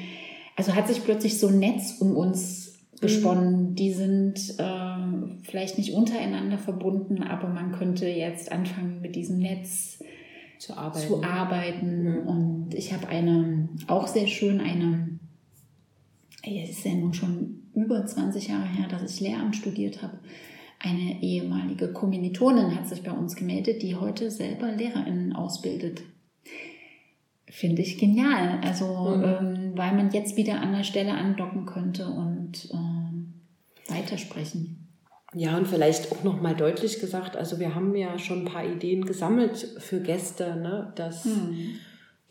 also 0.55 0.75
hat 0.75 0.87
sich 0.87 1.03
plötzlich 1.03 1.39
so 1.39 1.49
ein 1.49 1.59
Netz 1.59 1.97
um 1.99 2.15
uns 2.15 2.72
gesponnen. 3.03 3.71
Mhm. 3.71 3.75
Die 3.75 3.93
sind 3.93 4.59
äh, 4.59 5.43
vielleicht 5.43 5.77
nicht 5.77 5.93
untereinander 5.93 6.57
verbunden, 6.57 7.23
aber 7.23 7.49
man 7.49 7.73
könnte 7.73 8.09
jetzt 8.09 8.51
anfangen 8.51 9.01
mit 9.03 9.15
diesem 9.15 9.39
Netz 9.39 10.03
zu 10.59 10.77
arbeiten. 10.77 11.07
Zu 11.07 11.23
arbeiten. 11.23 12.03
Mhm. 12.03 12.27
Und 12.27 12.75
ich 12.75 12.95
habe 12.95 13.09
eine, 13.09 13.69
auch 13.89 14.07
sehr 14.07 14.27
schön, 14.27 14.61
eine 14.61 15.19
es 16.45 16.71
ist 16.71 16.85
ja 16.85 16.95
nun 16.95 17.15
schon 17.15 17.63
über 17.75 18.05
20 18.05 18.49
Jahre 18.49 18.67
her, 18.67 18.89
dass 18.89 19.15
ich 19.15 19.21
Lehramt 19.21 19.57
studiert 19.57 20.03
habe. 20.03 20.19
Eine 20.79 21.23
ehemalige 21.23 21.93
Kommilitonin 21.93 22.75
hat 22.75 22.89
sich 22.89 23.03
bei 23.03 23.13
uns 23.13 23.37
gemeldet, 23.37 23.83
die 23.83 23.95
heute 23.95 24.31
selber 24.31 24.73
LehrerInnen 24.73 25.33
ausbildet. 25.33 26.03
Finde 27.53 27.83
ich 27.83 27.99
genial. 27.99 28.61
Also, 28.63 29.17
mhm. 29.17 29.25
ähm, 29.25 29.73
weil 29.77 29.95
man 29.95 30.11
jetzt 30.11 30.37
wieder 30.37 30.61
an 30.61 30.73
der 30.73 30.85
Stelle 30.85 31.13
andocken 31.13 31.67
könnte 31.67 32.07
und 32.07 32.69
ähm, 32.73 33.35
weitersprechen. 33.89 34.89
Ja, 35.35 35.57
und 35.57 35.69
vielleicht 35.69 36.13
auch 36.13 36.25
nochmal 36.25 36.55
deutlich 36.55 37.01
gesagt, 37.01 37.37
also 37.37 37.59
wir 37.59 37.75
haben 37.75 37.95
ja 37.95 38.19
schon 38.19 38.41
ein 38.41 38.53
paar 38.53 38.67
Ideen 38.67 39.05
gesammelt 39.05 39.77
für 39.79 40.01
Gäste, 40.01 40.57
ne, 40.57 40.93
dass 40.95 41.25
mhm 41.25 41.77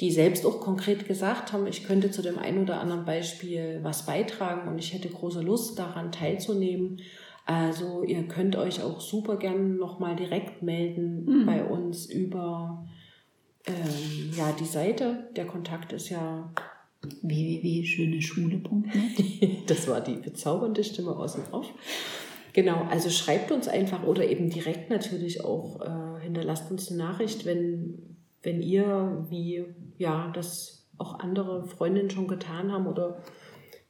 die 0.02 0.12
selbst 0.12 0.46
auch 0.48 0.60
konkret 0.60 1.08
gesagt 1.08 1.54
haben, 1.54 1.68
ich 1.68 1.84
könnte 1.84 2.10
zu 2.10 2.24
dem 2.24 2.40
einen 2.40 2.64
oder 2.64 2.82
anderen 2.82 3.06
Beispiel 3.06 3.80
was 3.84 4.06
beitragen 4.08 4.68
und 4.68 4.80
ich 4.80 4.94
hätte 4.94 5.08
große 5.08 5.42
Lust 5.42 5.78
daran 5.78 6.12
teilzunehmen. 6.12 7.00
Also 7.46 8.04
ihr 8.04 8.24
könnt 8.28 8.56
euch 8.56 8.82
auch 8.82 9.00
super 9.00 9.38
gern 9.38 9.78
nochmal 9.78 10.16
direkt 10.16 10.64
melden 10.64 11.26
mhm. 11.26 11.46
bei 11.46 11.64
uns 11.64 12.08
über 12.08 12.88
ähm, 13.66 14.32
ja, 14.36 14.52
die 14.52 14.66
Seite. 14.66 15.30
Der 15.36 15.46
Kontakt 15.46 15.94
ist 15.94 16.10
ja 16.10 16.52
www.schöneschule.net. 17.22 19.64
das 19.70 19.88
war 19.88 20.02
die 20.02 20.16
bezaubernde 20.16 20.84
Stimme 20.84 21.16
aus 21.16 21.36
dem 21.36 21.44
Off. 21.52 21.68
Genau, 22.54 22.84
also 22.90 23.10
schreibt 23.10 23.52
uns 23.52 23.68
einfach 23.68 24.04
oder 24.04 24.28
eben 24.28 24.50
direkt 24.50 24.90
natürlich 24.90 25.44
auch, 25.44 25.82
äh, 25.82 26.22
hinterlasst 26.22 26.70
uns 26.70 26.90
eine 26.90 26.98
Nachricht, 26.98 27.46
wenn, 27.46 28.18
wenn 28.44 28.62
ihr, 28.62 29.26
wie 29.30 29.66
ja, 29.98 30.32
das 30.34 30.86
auch 30.98 31.20
andere 31.20 31.66
Freundinnen 31.66 32.10
schon 32.10 32.28
getan 32.28 32.72
haben 32.72 32.88
oder 32.88 33.24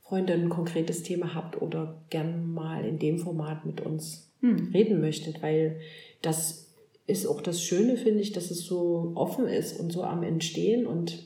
Freunde 0.02 0.34
ein 0.34 0.50
konkretes 0.50 1.04
Thema 1.04 1.34
habt 1.34 1.62
oder 1.62 2.02
gern 2.10 2.52
mal 2.52 2.86
in 2.86 3.00
dem 3.00 3.18
Format 3.18 3.66
mit 3.66 3.82
uns 3.82 4.32
hm. 4.42 4.70
reden 4.74 5.02
möchtet, 5.02 5.42
weil 5.42 5.80
das 6.22 6.71
ist 7.12 7.28
auch 7.28 7.42
das 7.42 7.62
Schöne, 7.62 7.98
finde 7.98 8.22
ich, 8.22 8.32
dass 8.32 8.50
es 8.52 8.66
so 8.66 9.12
offen 9.16 9.48
ist 9.48 9.80
und 9.80 9.92
so 9.92 10.04
am 10.04 10.24
Entstehen. 10.24 10.88
Und 10.88 11.24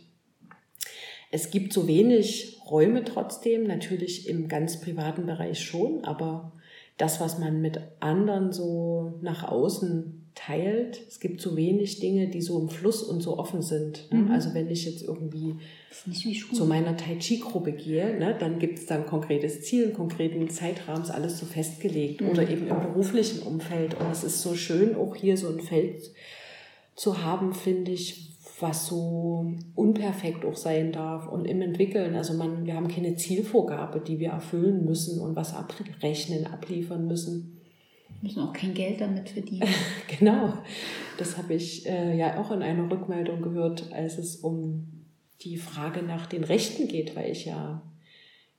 es 1.31 1.51
gibt 1.51 1.71
so 1.73 1.87
wenig 1.87 2.59
Räume 2.69 3.03
trotzdem, 3.03 3.63
natürlich 3.63 4.27
im 4.27 4.47
ganz 4.47 4.81
privaten 4.81 5.25
Bereich 5.25 5.59
schon, 5.63 6.03
aber 6.03 6.53
das, 6.97 7.19
was 7.19 7.39
man 7.39 7.61
mit 7.61 7.79
anderen 7.99 8.51
so 8.51 9.19
nach 9.21 9.43
außen 9.43 10.24
teilt. 10.35 11.01
Es 11.07 11.19
gibt 11.19 11.41
so 11.41 11.55
wenig 11.55 11.99
Dinge, 11.99 12.27
die 12.27 12.41
so 12.41 12.59
im 12.59 12.69
Fluss 12.69 13.01
und 13.01 13.21
so 13.21 13.39
offen 13.39 13.61
sind. 13.61 14.11
Ne? 14.11 14.19
Mhm. 14.19 14.31
Also 14.31 14.53
wenn 14.53 14.69
ich 14.69 14.85
jetzt 14.85 15.01
irgendwie 15.01 15.55
zu 16.53 16.65
meiner 16.65 16.97
Tai 16.97 17.15
Chi-Gruppe 17.15 17.71
gehe, 17.71 18.19
ne, 18.19 18.35
dann 18.37 18.59
gibt 18.59 18.77
es 18.79 18.85
da 18.85 18.95
ein 18.95 19.05
konkretes 19.05 19.61
Ziel, 19.61 19.85
einen 19.85 19.93
konkreten 19.93 20.49
Zeitrahmen, 20.49 21.03
ist 21.03 21.09
alles 21.09 21.39
so 21.39 21.45
festgelegt. 21.45 22.21
Mhm. 22.21 22.29
Oder 22.29 22.49
eben 22.49 22.67
im 22.67 22.81
beruflichen 22.81 23.43
Umfeld. 23.43 23.95
Und 23.99 24.11
es 24.11 24.23
ist 24.23 24.41
so 24.41 24.55
schön, 24.55 24.95
auch 24.95 25.15
hier 25.15 25.37
so 25.37 25.47
ein 25.47 25.61
Feld 25.61 26.11
zu 26.95 27.23
haben, 27.23 27.53
finde 27.53 27.91
ich, 27.91 28.31
was 28.59 28.87
so 28.87 29.53
unperfekt 29.75 30.45
auch 30.45 30.55
sein 30.55 30.91
darf 30.91 31.27
und 31.27 31.45
im 31.45 31.61
Entwickeln. 31.61 32.15
Also 32.15 32.33
man, 32.33 32.65
wir 32.65 32.75
haben 32.75 32.87
keine 32.87 33.15
Zielvorgabe, 33.15 33.99
die 33.99 34.19
wir 34.19 34.29
erfüllen 34.29 34.85
müssen 34.85 35.19
und 35.19 35.35
was 35.35 35.53
abrechnen, 35.53 36.45
abliefern 36.45 37.07
müssen 37.07 37.54
müssen 38.21 38.41
auch 38.41 38.53
kein 38.53 38.73
Geld 38.73 39.01
damit 39.01 39.29
verdienen. 39.29 39.67
genau. 40.19 40.53
Das 41.17 41.37
habe 41.37 41.53
ich 41.53 41.85
äh, 41.87 42.17
ja 42.17 42.39
auch 42.39 42.51
in 42.51 42.61
einer 42.61 42.89
Rückmeldung 42.89 43.41
gehört, 43.41 43.91
als 43.93 44.17
es 44.17 44.37
um 44.37 45.05
die 45.41 45.57
Frage 45.57 46.01
nach 46.01 46.25
den 46.25 46.43
Rechten 46.43 46.87
geht, 46.87 47.15
weil 47.15 47.31
ich 47.31 47.45
ja 47.45 47.81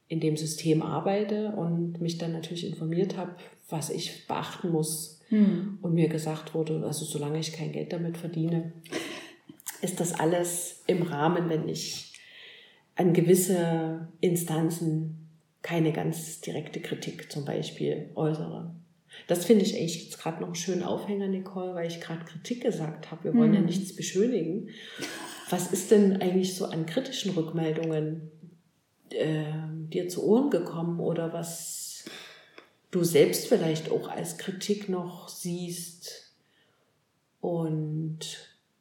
in 0.09 0.21
dem 0.21 0.37
System 0.37 0.83
arbeite 0.83 1.53
und 1.53 2.01
mich 2.01 2.19
dann 2.19 2.33
natürlich 2.33 2.67
informiert 2.67 3.17
habe, 3.17 3.35
was 3.69 3.91
ich 3.91 4.27
beachten 4.27 4.71
muss. 4.71 5.21
Hm. 5.29 5.79
Und 5.83 5.95
mir 5.95 6.09
gesagt 6.09 6.55
wurde, 6.55 6.85
also 6.85 7.05
solange 7.05 7.41
ich 7.41 7.53
kein 7.53 7.73
Geld 7.73 7.93
damit 7.93 8.17
verdiene, 8.17 8.73
ist 9.83 9.99
das 9.99 10.13
alles 10.13 10.85
im 10.87 11.03
Rahmen, 11.03 11.49
wenn 11.49 11.69
ich 11.69 12.15
an 12.95 13.13
gewisse 13.13 14.09
Instanzen 14.21 15.29
keine 15.63 15.93
ganz 15.93 16.41
direkte 16.41 16.81
Kritik 16.81 17.31
zum 17.31 17.45
Beispiel 17.45 18.11
äußere. 18.15 18.73
Das 19.27 19.45
finde 19.45 19.65
ich 19.65 19.77
echt 19.77 20.05
jetzt 20.05 20.19
gerade 20.19 20.41
noch 20.41 20.49
einen 20.49 20.55
schönen 20.55 20.83
Aufhänger, 20.83 21.29
Nicole, 21.29 21.75
weil 21.75 21.89
ich 21.89 22.01
gerade 22.01 22.25
Kritik 22.25 22.63
gesagt 22.63 23.11
habe. 23.11 23.25
Wir 23.25 23.35
wollen 23.35 23.51
mhm. 23.51 23.57
ja 23.57 23.61
nichts 23.63 23.95
beschönigen. 23.95 24.69
Was 25.51 25.73
ist 25.73 25.91
denn 25.91 26.21
eigentlich 26.21 26.55
so 26.55 26.67
an 26.67 26.87
kritischen 26.87 27.33
Rückmeldungen 27.33 28.31
äh, 29.11 29.45
dir 29.93 30.09
zu 30.09 30.25
Ohren 30.25 30.51
gekommen 30.51 31.01
oder 31.01 31.33
was 31.33 32.05
du 32.91 33.05
selbst 33.05 33.49
vielleicht 33.49 33.91
auch 33.91 34.09
als 34.09 34.39
Kritik 34.39 34.89
noch 34.89 35.29
siehst 35.29 36.33
und 37.41 38.19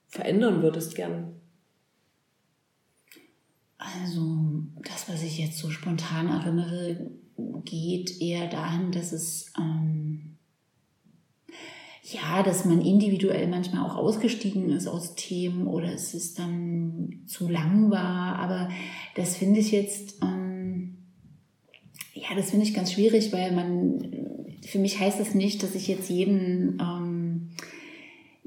verändern 0.08 0.62
würdest 0.62 0.96
gern? 0.96 1.40
Also 3.78 4.64
das, 4.84 5.10
was 5.10 5.22
ich 5.24 5.38
jetzt 5.38 5.60
so 5.60 5.70
spontan 5.70 6.28
erinnere, 6.28 7.12
geht 7.66 8.22
eher 8.22 8.48
dahin, 8.48 8.92
dass 8.92 9.12
es 9.12 9.52
ähm, 9.58 10.36
ja, 12.12 12.44
dass 12.44 12.66
man 12.66 12.82
individuell 12.82 13.48
manchmal 13.48 13.84
auch 13.84 13.96
ausgestiegen 13.96 14.70
ist 14.70 14.88
aus 14.88 15.16
Themen 15.16 15.66
oder 15.66 15.92
es 15.92 16.14
ist 16.14 16.38
dann 16.38 17.24
zu 17.26 17.50
lang 17.50 17.90
war. 17.90 18.38
Aber 18.38 18.70
das 19.16 19.36
finde 19.36 19.60
ich 19.60 19.72
jetzt, 19.72 20.22
ähm, 20.22 20.98
ja, 22.14 22.36
das 22.36 22.52
finde 22.52 22.66
ich 22.66 22.76
ganz 22.76 22.92
schwierig, 22.92 23.34
weil 23.34 23.52
man, 23.54 24.56
für 24.68 24.78
mich 24.78 25.00
heißt 25.00 25.20
das 25.20 25.34
nicht, 25.34 25.64
dass 25.64 25.74
ich 25.74 25.88
jetzt 25.88 26.10
jeden 26.10 26.80
ähm, 26.80 27.50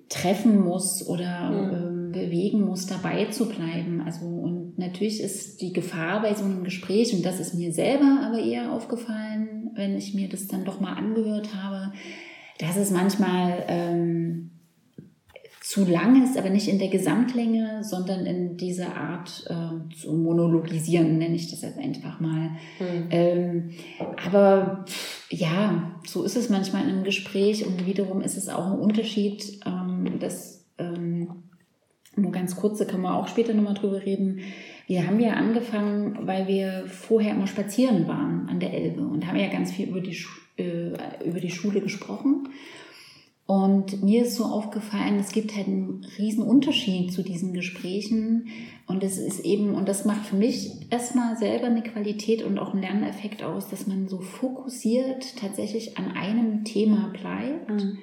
treffen 0.09 0.61
muss 0.61 1.05
oder 1.05 1.51
mhm. 1.51 1.71
Ähm, 2.19 2.29
bewegen 2.29 2.61
muss, 2.63 2.87
dabei 2.87 3.27
zu 3.27 3.49
bleiben. 3.49 4.03
Also 4.05 4.27
und 4.27 4.79
natürlich 4.79 5.21
ist 5.21 5.61
die 5.61 5.73
Gefahr 5.73 6.23
bei 6.23 6.35
so 6.35 6.45
einem 6.45 6.65
Gespräch, 6.65 7.15
und 7.15 7.25
das 7.25 7.41
ist 7.41 7.55
mir 7.55 7.73
selber 7.73 8.21
aber 8.25 8.39
eher 8.39 8.73
aufgefallen, 8.73 9.71
wenn 9.75 9.97
ich 9.97 10.15
mir 10.15 10.29
das 10.29 10.47
dann 10.47 10.65
doch 10.65 10.81
mal 10.81 10.95
angehört 10.95 11.55
habe, 11.55 11.93
dass 12.59 12.77
es 12.77 12.91
manchmal 12.91 13.65
ähm, 13.69 14.51
zu 15.69 15.85
lang 15.85 16.25
ist, 16.25 16.39
aber 16.39 16.49
nicht 16.49 16.67
in 16.67 16.79
der 16.79 16.89
Gesamtlänge, 16.89 17.85
sondern 17.85 18.25
in 18.25 18.57
dieser 18.57 18.97
Art 18.97 19.45
äh, 19.49 19.95
zu 19.95 20.15
monologisieren, 20.15 21.19
nenne 21.19 21.37
ich 21.37 21.51
das 21.51 21.61
jetzt 21.61 21.79
einfach 21.79 22.21
mal. 22.21 22.53
Mhm. 22.81 23.07
Ähm, 23.11 23.71
aber 24.27 24.87
ja, 25.29 26.01
so 26.07 26.25
ist 26.25 26.37
es 26.37 26.49
manchmal 26.49 26.85
in 26.85 26.89
einem 26.89 27.05
Gespräch 27.05 27.67
und 27.67 27.85
wiederum 27.85 28.23
ist 28.23 28.39
es 28.39 28.49
auch 28.49 28.67
ein 28.67 28.79
Unterschied, 28.79 29.61
ähm, 29.67 30.19
dass 30.19 30.65
äh, 32.25 32.31
ganz 32.31 32.57
kurz, 32.57 32.79
da 32.79 32.85
können 32.85 33.03
wir 33.03 33.15
auch 33.15 33.29
später 33.29 33.55
nochmal 33.55 33.75
drüber 33.75 34.05
reden. 34.05 34.41
Wir 34.87 35.07
haben 35.07 35.21
ja 35.21 35.35
angefangen, 35.35 36.19
weil 36.23 36.49
wir 36.49 36.85
vorher 36.87 37.35
immer 37.35 37.47
spazieren 37.47 38.09
waren 38.09 38.49
an 38.49 38.61
der 38.61 38.73
Elbe 38.73 39.03
und 39.03 39.27
haben 39.27 39.37
ja 39.37 39.49
ganz 39.49 39.73
viel 39.73 39.89
über 39.89 40.01
die, 40.01 40.17
äh, 40.57 40.93
über 41.25 41.41
die 41.41 41.51
Schule 41.51 41.81
gesprochen. 41.81 42.49
Und 43.51 44.03
mir 44.03 44.25
ist 44.25 44.37
so 44.37 44.45
aufgefallen, 44.45 45.19
es 45.19 45.33
gibt 45.33 45.57
halt 45.57 45.69
einen 45.69 46.07
riesen 46.19 46.45
Unterschied 46.45 47.15
zu 47.15 47.23
diesen 47.23 47.55
Gesprächen. 47.55 48.49
Und 48.87 49.03
es 49.03 49.17
ist 49.17 49.41
eben, 49.41 49.75
und 49.75 49.89
das 49.89 50.05
macht 50.05 50.27
für 50.27 50.37
mich 50.37 50.71
erstmal 50.91 51.35
selber 51.39 51.69
eine 51.69 51.83
Qualität 51.83 52.43
und 52.43 52.59
auch 52.59 52.75
einen 52.75 52.83
Lerneffekt 52.83 53.43
aus, 53.43 53.71
dass 53.71 53.87
man 53.87 54.07
so 54.07 54.21
fokussiert 54.21 55.35
tatsächlich 55.39 55.97
an 55.97 56.11
einem 56.11 56.65
Thema 56.65 57.11
bleibt. 57.19 57.71
Mhm. 57.71 57.99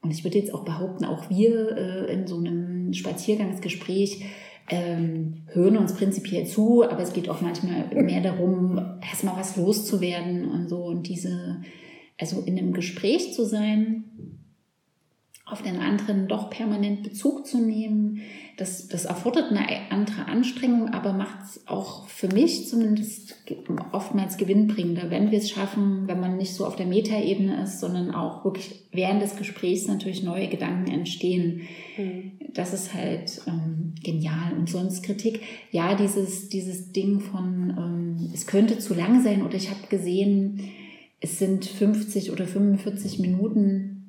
Und 0.00 0.12
ich 0.12 0.24
würde 0.24 0.38
jetzt 0.38 0.54
auch 0.54 0.64
behaupten, 0.64 1.04
auch 1.04 1.28
wir 1.28 1.76
äh, 1.76 2.14
in 2.14 2.26
so 2.26 2.38
einem 2.38 2.79
Spaziergangsgespräch 2.94 4.24
ähm, 4.70 5.42
hören 5.48 5.76
uns 5.76 5.94
prinzipiell 5.94 6.46
zu, 6.46 6.84
aber 6.84 7.00
es 7.00 7.12
geht 7.12 7.28
auch 7.28 7.40
manchmal 7.40 7.88
mehr 8.02 8.22
darum, 8.22 8.80
erstmal 9.02 9.36
was 9.36 9.56
loszuwerden 9.56 10.48
und 10.48 10.68
so. 10.68 10.84
Und 10.84 11.08
diese, 11.08 11.62
also 12.18 12.42
in 12.46 12.58
einem 12.58 12.72
Gespräch 12.72 13.32
zu 13.34 13.44
sein, 13.44 14.04
auf 15.50 15.62
den 15.62 15.78
anderen 15.78 16.28
doch 16.28 16.50
permanent 16.50 17.02
Bezug 17.02 17.46
zu 17.46 17.58
nehmen. 17.58 18.20
Das, 18.56 18.88
das 18.88 19.04
erfordert 19.04 19.50
eine 19.50 19.66
andere 19.90 20.26
Anstrengung, 20.26 20.90
aber 20.90 21.12
macht 21.12 21.42
es 21.42 21.66
auch 21.66 22.06
für 22.08 22.28
mich 22.28 22.68
zumindest 22.68 23.36
oftmals 23.92 24.36
gewinnbringender, 24.36 25.10
wenn 25.10 25.30
wir 25.30 25.38
es 25.38 25.50
schaffen, 25.50 26.06
wenn 26.06 26.20
man 26.20 26.36
nicht 26.36 26.54
so 26.54 26.66
auf 26.66 26.76
der 26.76 26.86
Metaebene 26.86 27.62
ist, 27.62 27.80
sondern 27.80 28.14
auch 28.14 28.44
wirklich 28.44 28.84
während 28.92 29.22
des 29.22 29.36
Gesprächs 29.36 29.86
natürlich 29.86 30.22
neue 30.22 30.48
Gedanken 30.48 30.90
entstehen. 30.90 31.62
Mhm. 31.96 32.32
Das 32.52 32.72
ist 32.74 32.94
halt 32.94 33.40
ähm, 33.46 33.94
genial. 34.02 34.52
Und 34.58 34.68
sonst 34.68 35.02
Kritik, 35.02 35.40
ja, 35.70 35.94
dieses, 35.94 36.48
dieses 36.48 36.92
Ding 36.92 37.20
von, 37.20 37.74
ähm, 37.78 38.30
es 38.34 38.46
könnte 38.46 38.78
zu 38.78 38.94
lang 38.94 39.22
sein 39.22 39.42
oder 39.42 39.54
ich 39.54 39.70
habe 39.70 39.86
gesehen, 39.88 40.60
es 41.20 41.38
sind 41.38 41.64
50 41.64 42.30
oder 42.30 42.46
45 42.46 43.18
Minuten 43.18 43.99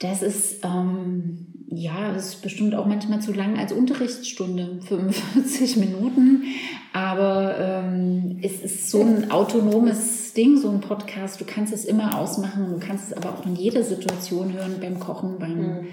das 0.00 0.22
ist, 0.22 0.64
ähm, 0.64 1.46
ja, 1.68 2.12
das 2.12 2.28
ist 2.28 2.42
bestimmt 2.42 2.74
auch 2.74 2.86
manchmal 2.86 3.20
zu 3.20 3.32
lang 3.32 3.58
als 3.58 3.72
Unterrichtsstunde, 3.72 4.80
45 4.88 5.76
Minuten. 5.76 6.44
Aber 6.92 7.54
ähm, 7.58 8.38
es 8.42 8.60
ist 8.60 8.90
so 8.90 9.02
ein 9.02 9.30
autonomes 9.30 10.32
Ding, 10.32 10.56
so 10.56 10.70
ein 10.70 10.80
Podcast. 10.80 11.40
Du 11.40 11.44
kannst 11.44 11.72
es 11.72 11.84
immer 11.84 12.18
ausmachen. 12.18 12.70
Du 12.70 12.78
kannst 12.84 13.08
es 13.08 13.16
aber 13.16 13.30
auch 13.30 13.46
in 13.46 13.54
jeder 13.54 13.84
Situation 13.84 14.52
hören, 14.52 14.76
beim 14.80 14.98
Kochen, 14.98 15.38
beim... 15.38 15.58
Mhm. 15.58 15.86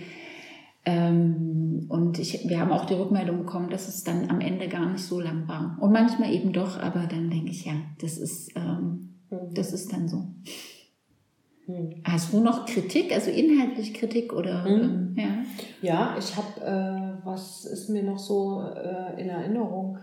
Ähm, 0.86 1.86
und 1.90 2.18
ich, 2.18 2.48
wir 2.48 2.62
haben 2.62 2.72
auch 2.72 2.86
die 2.86 2.94
Rückmeldung 2.94 3.40
bekommen, 3.40 3.70
dass 3.70 3.90
es 3.90 4.06
dann 4.06 4.30
am 4.30 4.40
Ende 4.40 4.70
gar 4.70 4.90
nicht 4.90 5.04
so 5.04 5.20
lang 5.20 5.46
war. 5.50 5.78
Und 5.82 5.92
manchmal 5.92 6.34
eben 6.34 6.54
doch, 6.54 6.80
aber 6.80 7.08
dann 7.08 7.30
denke 7.30 7.52
ich, 7.52 7.66
ja, 7.66 7.74
das 8.00 8.18
ist, 8.18 8.56
ähm, 8.56 9.16
mhm. 9.30 9.54
das 9.54 9.74
ist 9.74 9.92
dann 9.92 10.08
so. 10.08 10.28
Hm. 11.68 12.02
Hast 12.04 12.34
du 12.34 12.42
noch 12.42 12.66
Kritik, 12.66 13.12
also 13.12 13.30
inhaltlich 13.30 13.94
Kritik 13.94 14.34
oder? 14.34 14.64
Hm. 14.66 14.82
Ähm, 14.82 15.16
ja? 15.16 15.38
ja, 15.82 16.16
ich 16.18 16.36
habe, 16.36 16.62
äh, 16.62 17.26
was 17.26 17.66
ist 17.66 17.90
mir 17.90 18.04
noch 18.04 18.20
so 18.20 18.64
äh, 18.76 19.22
in 19.22 19.30
Erinnerung? 19.30 20.00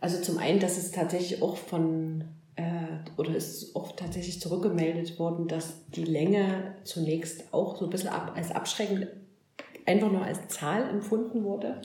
Also 0.00 0.20
zum 0.20 0.38
einen, 0.38 0.60
dass 0.60 0.76
es 0.76 0.90
tatsächlich 0.90 1.42
auch 1.42 1.56
von, 1.56 2.24
äh, 2.56 2.62
oder 3.16 3.34
ist 3.34 3.74
auch 3.74 3.96
tatsächlich 3.96 4.40
zurückgemeldet 4.40 5.18
worden, 5.18 5.48
dass 5.48 5.88
die 5.94 6.04
Länge 6.04 6.74
zunächst 6.84 7.52
auch 7.52 7.76
so 7.76 7.86
ein 7.86 7.90
bisschen 7.90 8.10
ab, 8.10 8.32
als 8.36 8.50
abschreckend 8.50 9.06
einfach 9.86 10.12
nur 10.12 10.22
als 10.22 10.48
Zahl 10.48 10.88
empfunden 10.90 11.44
wurde 11.44 11.80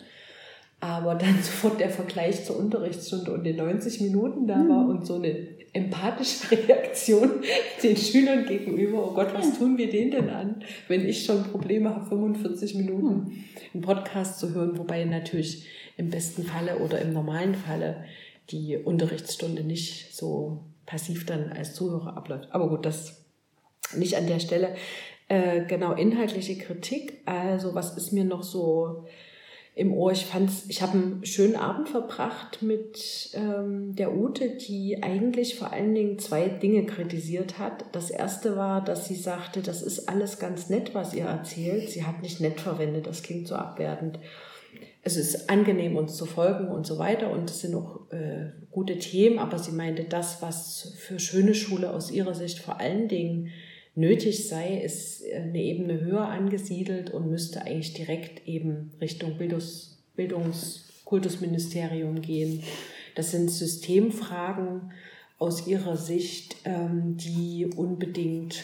aber 0.83 1.15
dann 1.15 1.35
sofort 1.41 1.79
der 1.79 1.89
Vergleich 1.89 2.43
zur 2.43 2.59
Unterrichtsstunde 2.59 3.31
und 3.31 3.45
den 3.45 3.55
90 3.55 4.01
Minuten 4.01 4.47
da 4.47 4.55
war 4.55 4.83
mhm. 4.83 4.89
und 4.89 5.07
so 5.07 5.15
eine 5.15 5.47
empathische 5.73 6.51
Reaktion 6.67 7.43
den 7.81 7.97
Schülern 7.97 8.45
gegenüber. 8.45 9.05
Oh 9.05 9.13
Gott, 9.13 9.33
was 9.33 9.57
tun 9.57 9.77
wir 9.77 9.89
denen 9.89 10.11
denn 10.11 10.29
an, 10.29 10.63
wenn 10.87 11.07
ich 11.07 11.25
schon 11.25 11.43
Probleme 11.43 11.89
habe, 11.89 12.05
45 12.05 12.75
Minuten 12.75 13.43
einen 13.73 13.83
Podcast 13.83 14.39
zu 14.39 14.53
hören, 14.53 14.77
wobei 14.77 15.03
natürlich 15.03 15.65
im 15.97 16.09
besten 16.09 16.43
Falle 16.43 16.77
oder 16.77 17.01
im 17.01 17.13
normalen 17.13 17.55
Falle 17.55 18.03
die 18.49 18.77
Unterrichtsstunde 18.77 19.63
nicht 19.63 20.15
so 20.15 20.63
passiv 20.85 21.25
dann 21.25 21.51
als 21.51 21.73
Zuhörer 21.73 22.15
abläuft. 22.17 22.49
Aber 22.51 22.69
gut, 22.69 22.85
das 22.85 23.25
nicht 23.95 24.15
an 24.15 24.27
der 24.27 24.39
Stelle. 24.39 24.75
Äh, 25.27 25.65
genau, 25.65 25.93
inhaltliche 25.93 26.57
Kritik. 26.57 27.21
Also 27.25 27.73
was 27.73 27.97
ist 27.97 28.11
mir 28.11 28.25
noch 28.25 28.43
so 28.43 29.05
im 29.75 29.93
Ohr. 29.93 30.11
Ich 30.11 30.25
fand's, 30.25 30.65
ich 30.67 30.81
habe 30.81 30.93
einen 30.93 31.25
schönen 31.25 31.55
Abend 31.55 31.89
verbracht 31.89 32.61
mit 32.61 33.31
ähm, 33.33 33.95
der 33.95 34.15
Ute, 34.15 34.49
die 34.49 35.01
eigentlich 35.01 35.55
vor 35.55 35.73
allen 35.73 35.95
Dingen 35.95 36.19
zwei 36.19 36.47
Dinge 36.47 36.85
kritisiert 36.85 37.57
hat. 37.57 37.85
Das 37.91 38.11
erste 38.11 38.55
war, 38.55 38.83
dass 38.83 39.07
sie 39.07 39.15
sagte, 39.15 39.61
das 39.61 39.81
ist 39.81 40.09
alles 40.09 40.37
ganz 40.37 40.69
nett, 40.69 40.93
was 40.93 41.13
ihr 41.13 41.25
erzählt. 41.25 41.89
Sie 41.89 42.05
hat 42.05 42.21
nicht 42.21 42.39
nett 42.39 42.59
verwendet, 42.61 43.07
das 43.07 43.23
klingt 43.23 43.47
so 43.47 43.55
abwertend. 43.55 44.19
Es 45.05 45.17
ist 45.17 45.49
angenehm, 45.49 45.97
uns 45.97 46.15
zu 46.15 46.25
folgen 46.25 46.69
und 46.69 46.87
so 46.87 46.97
weiter 46.97 47.29
und 47.31 47.49
es 47.49 47.59
sind 47.59 47.75
auch 47.75 48.09
äh, 48.11 48.51
gute 48.71 48.99
Themen, 48.99 49.37
aber 49.37 49.59
sie 49.59 49.73
meinte, 49.73 50.05
das, 50.05 50.41
was 50.41 50.93
für 50.97 51.19
schöne 51.19 51.55
Schule 51.55 51.91
aus 51.91 52.09
ihrer 52.09 52.33
Sicht 52.33 52.59
vor 52.59 52.79
allen 52.79 53.09
Dingen 53.09 53.49
nötig 53.95 54.47
sei, 54.47 54.81
ist 54.81 55.23
eine 55.31 55.61
Ebene 55.61 56.01
höher 56.01 56.27
angesiedelt 56.27 57.11
und 57.11 57.29
müsste 57.29 57.61
eigentlich 57.61 57.93
direkt 57.93 58.47
eben 58.47 58.91
Richtung 58.99 59.37
Bildungs, 59.37 59.99
Bildungskultusministerium 60.15 62.21
gehen. 62.21 62.63
Das 63.15 63.29
sind 63.31 63.51
Systemfragen 63.51 64.91
aus 65.37 65.67
ihrer 65.67 65.97
Sicht, 65.97 66.55
ähm, 66.65 67.17
die 67.17 67.69
unbedingt 67.75 68.63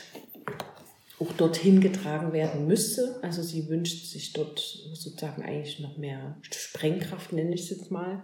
auch 1.20 1.34
dorthin 1.34 1.82
getragen 1.82 2.32
werden 2.32 2.66
müsste. 2.66 3.20
Also 3.22 3.44
sie 3.44 3.68
wünscht 3.68 4.06
sich 4.06 4.32
dort 4.34 4.60
sozusagen 4.94 5.44
eigentlich 5.44 5.80
noch 5.80 5.98
mehr 5.98 6.38
Sprengkraft, 6.50 7.34
nenne 7.34 7.54
ich 7.54 7.64
es 7.64 7.72
jetzt 7.72 7.92
mal. 7.92 8.24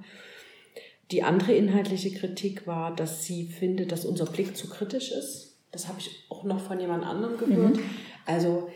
Die 1.12 1.22
andere 1.22 1.54
inhaltliche 1.54 2.12
Kritik 2.12 2.65
war, 2.65 2.96
dass 2.96 3.26
sie 3.26 3.48
findet, 3.48 3.91
dass 3.91 4.06
unser 4.06 4.26
Blick 4.26 4.58
zu 4.58 4.70
kritisch 4.70 5.12
ist 5.12 5.55
das 5.71 5.88
habe 5.88 5.99
ich 5.99 6.25
auch 6.30 6.43
noch 6.43 6.60
von 6.60 6.80
jemand 6.80 7.06
anderem 7.06 7.38
gehört. 7.38 7.78
Mhm. 7.78 7.84
Also 8.25 8.69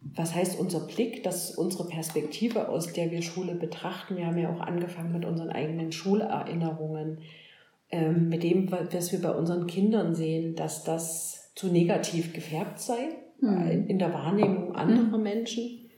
was 0.00 0.34
heißt 0.34 0.58
unser 0.58 0.80
Blick? 0.80 1.22
Das 1.22 1.50
ist 1.50 1.58
unsere 1.58 1.86
Perspektive, 1.86 2.68
aus 2.68 2.92
der 2.92 3.10
wir 3.10 3.22
Schule 3.22 3.54
betrachten. 3.54 4.16
Wir 4.16 4.26
haben 4.26 4.38
ja 4.38 4.50
auch 4.50 4.60
angefangen 4.60 5.12
mit 5.12 5.24
unseren 5.24 5.50
eigenen 5.50 5.92
Schulerinnerungen, 5.92 7.18
ähm, 7.90 8.28
mit 8.28 8.42
dem, 8.42 8.70
was 8.70 9.12
wir 9.12 9.20
bei 9.20 9.30
unseren 9.30 9.66
Kindern 9.66 10.14
sehen, 10.14 10.54
dass 10.54 10.84
das 10.84 11.52
zu 11.54 11.68
negativ 11.68 12.32
gefärbt 12.32 12.80
sei 12.80 13.08
mhm. 13.40 13.86
in 13.88 13.98
der 13.98 14.12
Wahrnehmung 14.12 14.74
anderer 14.74 15.18
mhm. 15.18 15.22
Menschen, 15.22 15.90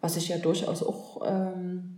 was 0.00 0.16
ich 0.16 0.28
ja 0.28 0.38
durchaus 0.38 0.82
auch 0.82 1.22
ähm, 1.24 1.93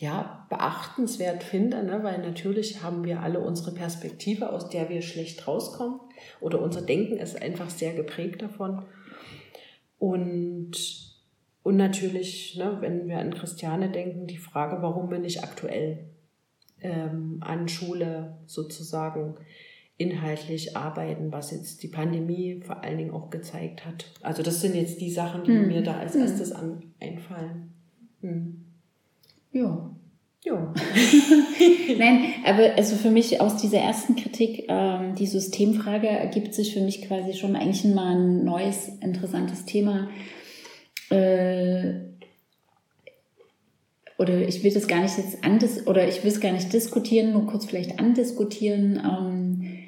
ja, 0.00 0.46
beachtenswert 0.48 1.42
finde, 1.42 1.82
ne? 1.82 2.02
weil 2.02 2.18
natürlich 2.22 2.82
haben 2.82 3.04
wir 3.04 3.20
alle 3.20 3.38
unsere 3.38 3.72
Perspektive, 3.72 4.50
aus 4.50 4.70
der 4.70 4.88
wir 4.88 5.02
schlecht 5.02 5.46
rauskommen 5.46 6.00
oder 6.40 6.62
unser 6.62 6.80
Denken 6.80 7.18
ist 7.18 7.40
einfach 7.40 7.68
sehr 7.68 7.92
geprägt 7.92 8.40
davon. 8.40 8.82
Und, 9.98 10.72
und 11.62 11.76
natürlich, 11.76 12.56
ne, 12.56 12.78
wenn 12.80 13.08
wir 13.08 13.18
an 13.18 13.34
Christiane 13.34 13.90
denken, 13.90 14.26
die 14.26 14.38
Frage, 14.38 14.80
warum 14.80 15.10
wir 15.10 15.18
nicht 15.18 15.44
aktuell 15.44 16.06
ähm, 16.80 17.36
an 17.42 17.68
Schule 17.68 18.38
sozusagen 18.46 19.36
inhaltlich 19.98 20.78
arbeiten, 20.78 21.30
was 21.30 21.50
jetzt 21.50 21.82
die 21.82 21.88
Pandemie 21.88 22.62
vor 22.64 22.82
allen 22.82 22.96
Dingen 22.96 23.10
auch 23.10 23.28
gezeigt 23.28 23.84
hat. 23.84 24.10
Also 24.22 24.42
das 24.42 24.62
sind 24.62 24.74
jetzt 24.74 24.98
die 25.02 25.10
Sachen, 25.10 25.44
die 25.44 25.52
hm. 25.52 25.68
mir 25.68 25.82
da 25.82 25.98
als 25.98 26.14
hm. 26.14 26.22
erstes 26.22 26.52
an, 26.52 26.94
einfallen. 26.98 27.74
Hm. 28.22 28.69
Ja. 29.52 29.90
Ja. 30.42 30.72
Nein, 31.98 32.32
aber 32.46 32.74
also 32.76 32.96
für 32.96 33.10
mich 33.10 33.40
aus 33.42 33.56
dieser 33.56 33.78
ersten 33.78 34.16
Kritik, 34.16 34.64
ähm, 34.68 35.14
die 35.14 35.26
Systemfrage, 35.26 36.08
ergibt 36.08 36.54
sich 36.54 36.72
für 36.72 36.80
mich 36.80 37.02
quasi 37.02 37.34
schon 37.34 37.56
eigentlich 37.56 37.84
mal 37.84 38.16
ein 38.16 38.44
neues, 38.44 38.88
interessantes 39.00 39.66
Thema. 39.66 40.08
Äh, 41.10 42.10
oder 44.16 44.46
ich 44.46 44.62
will 44.62 44.72
das 44.72 44.86
gar 44.86 45.02
nicht 45.02 45.18
jetzt 45.18 45.44
andis 45.44 45.86
oder 45.86 46.06
ich 46.08 46.22
will 46.22 46.30
es 46.30 46.40
gar 46.40 46.52
nicht 46.52 46.72
diskutieren, 46.72 47.32
nur 47.32 47.46
kurz 47.46 47.66
vielleicht 47.66 47.98
andiskutieren. 47.98 49.00
Ähm, 49.02 49.79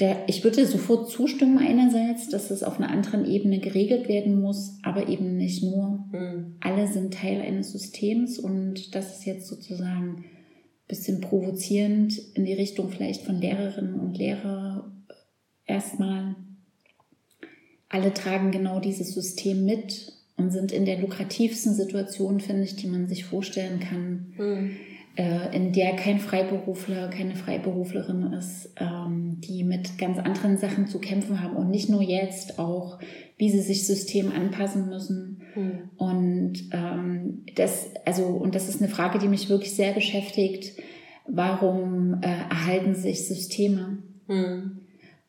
der, 0.00 0.28
ich 0.28 0.42
würde 0.42 0.66
sofort 0.66 1.10
zustimmen 1.10 1.58
einerseits, 1.58 2.28
dass 2.28 2.50
es 2.50 2.62
auf 2.62 2.78
einer 2.78 2.90
anderen 2.90 3.26
Ebene 3.26 3.60
geregelt 3.60 4.08
werden 4.08 4.40
muss, 4.40 4.78
aber 4.82 5.08
eben 5.08 5.36
nicht 5.36 5.62
nur. 5.62 6.06
Mhm. 6.10 6.56
Alle 6.60 6.88
sind 6.88 7.12
Teil 7.12 7.42
eines 7.42 7.72
Systems 7.72 8.38
und 8.38 8.94
das 8.94 9.18
ist 9.18 9.26
jetzt 9.26 9.46
sozusagen 9.46 10.16
ein 10.16 10.24
bisschen 10.88 11.20
provozierend 11.20 12.18
in 12.34 12.46
die 12.46 12.54
Richtung 12.54 12.88
vielleicht 12.88 13.22
von 13.22 13.40
Lehrerinnen 13.40 14.00
und 14.00 14.16
Lehrer 14.16 14.90
erstmal. 15.66 16.34
Alle 17.90 18.14
tragen 18.14 18.52
genau 18.52 18.80
dieses 18.80 19.12
System 19.12 19.66
mit 19.66 20.14
und 20.38 20.50
sind 20.50 20.72
in 20.72 20.86
der 20.86 20.98
lukrativsten 20.98 21.74
Situation, 21.74 22.40
finde 22.40 22.62
ich, 22.62 22.76
die 22.76 22.86
man 22.86 23.06
sich 23.06 23.26
vorstellen 23.26 23.80
kann, 23.80 24.32
mhm. 24.38 24.76
Äh, 25.20 25.54
in 25.54 25.72
der 25.72 25.96
kein 25.96 26.18
Freiberufler, 26.18 27.08
keine 27.08 27.36
Freiberuflerin 27.36 28.32
ist, 28.32 28.72
ähm, 28.76 29.38
die 29.42 29.64
mit 29.64 29.98
ganz 29.98 30.18
anderen 30.18 30.56
Sachen 30.56 30.86
zu 30.86 30.98
kämpfen 30.98 31.42
haben 31.42 31.56
und 31.56 31.68
nicht 31.68 31.90
nur 31.90 32.00
jetzt, 32.00 32.58
auch 32.58 32.98
wie 33.36 33.50
sie 33.50 33.60
sich 33.60 33.86
System 33.86 34.32
anpassen 34.32 34.88
müssen. 34.88 35.42
Mhm. 35.54 35.90
Und 35.98 36.52
ähm, 36.72 37.44
das, 37.54 37.90
also, 38.06 38.24
und 38.24 38.54
das 38.54 38.70
ist 38.70 38.80
eine 38.80 38.90
Frage, 38.90 39.18
die 39.18 39.28
mich 39.28 39.50
wirklich 39.50 39.74
sehr 39.74 39.92
beschäftigt. 39.92 40.80
Warum 41.28 42.22
äh, 42.22 42.26
erhalten 42.26 42.94
sich 42.94 43.28
Systeme? 43.28 43.98
Mhm. 44.26 44.78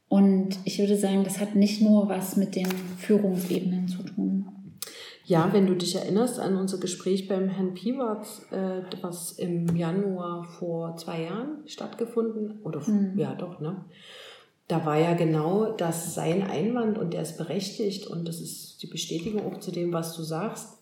Und 0.07 0.57
ich 0.63 0.79
würde 0.79 0.95
sagen, 0.95 1.25
das 1.25 1.41
hat 1.41 1.55
nicht 1.55 1.81
nur 1.81 2.07
was 2.07 2.37
mit 2.37 2.55
den 2.55 2.67
Führungsebenen 2.97 3.89
zu 3.89 4.03
tun. 4.03 4.30
Ja, 5.25 5.53
wenn 5.53 5.67
du 5.67 5.75
dich 5.75 5.95
erinnerst 5.95 6.39
an 6.39 6.57
unser 6.57 6.79
Gespräch 6.79 7.27
beim 7.27 7.49
Herrn 7.49 7.73
Piwart, 7.73 8.25
äh, 8.51 8.81
was 9.01 9.33
im 9.33 9.75
Januar 9.75 10.43
vor 10.43 10.97
zwei 10.97 11.23
Jahren 11.23 11.63
stattgefunden, 11.67 12.59
oder 12.63 12.81
mhm. 12.87 13.17
ja 13.17 13.35
doch, 13.35 13.59
ne? 13.59 13.85
Da 14.67 14.85
war 14.85 14.97
ja 14.97 15.13
genau 15.13 15.73
das 15.73 16.15
sein 16.15 16.43
Einwand 16.43 16.97
und 16.97 17.13
der 17.13 17.23
ist 17.23 17.37
berechtigt 17.37 18.07
und 18.07 18.27
das 18.27 18.39
ist 18.39 18.81
die 18.81 18.87
Bestätigung 18.87 19.45
auch 19.45 19.59
zu 19.59 19.71
dem, 19.71 19.91
was 19.91 20.15
du 20.15 20.23
sagst, 20.23 20.79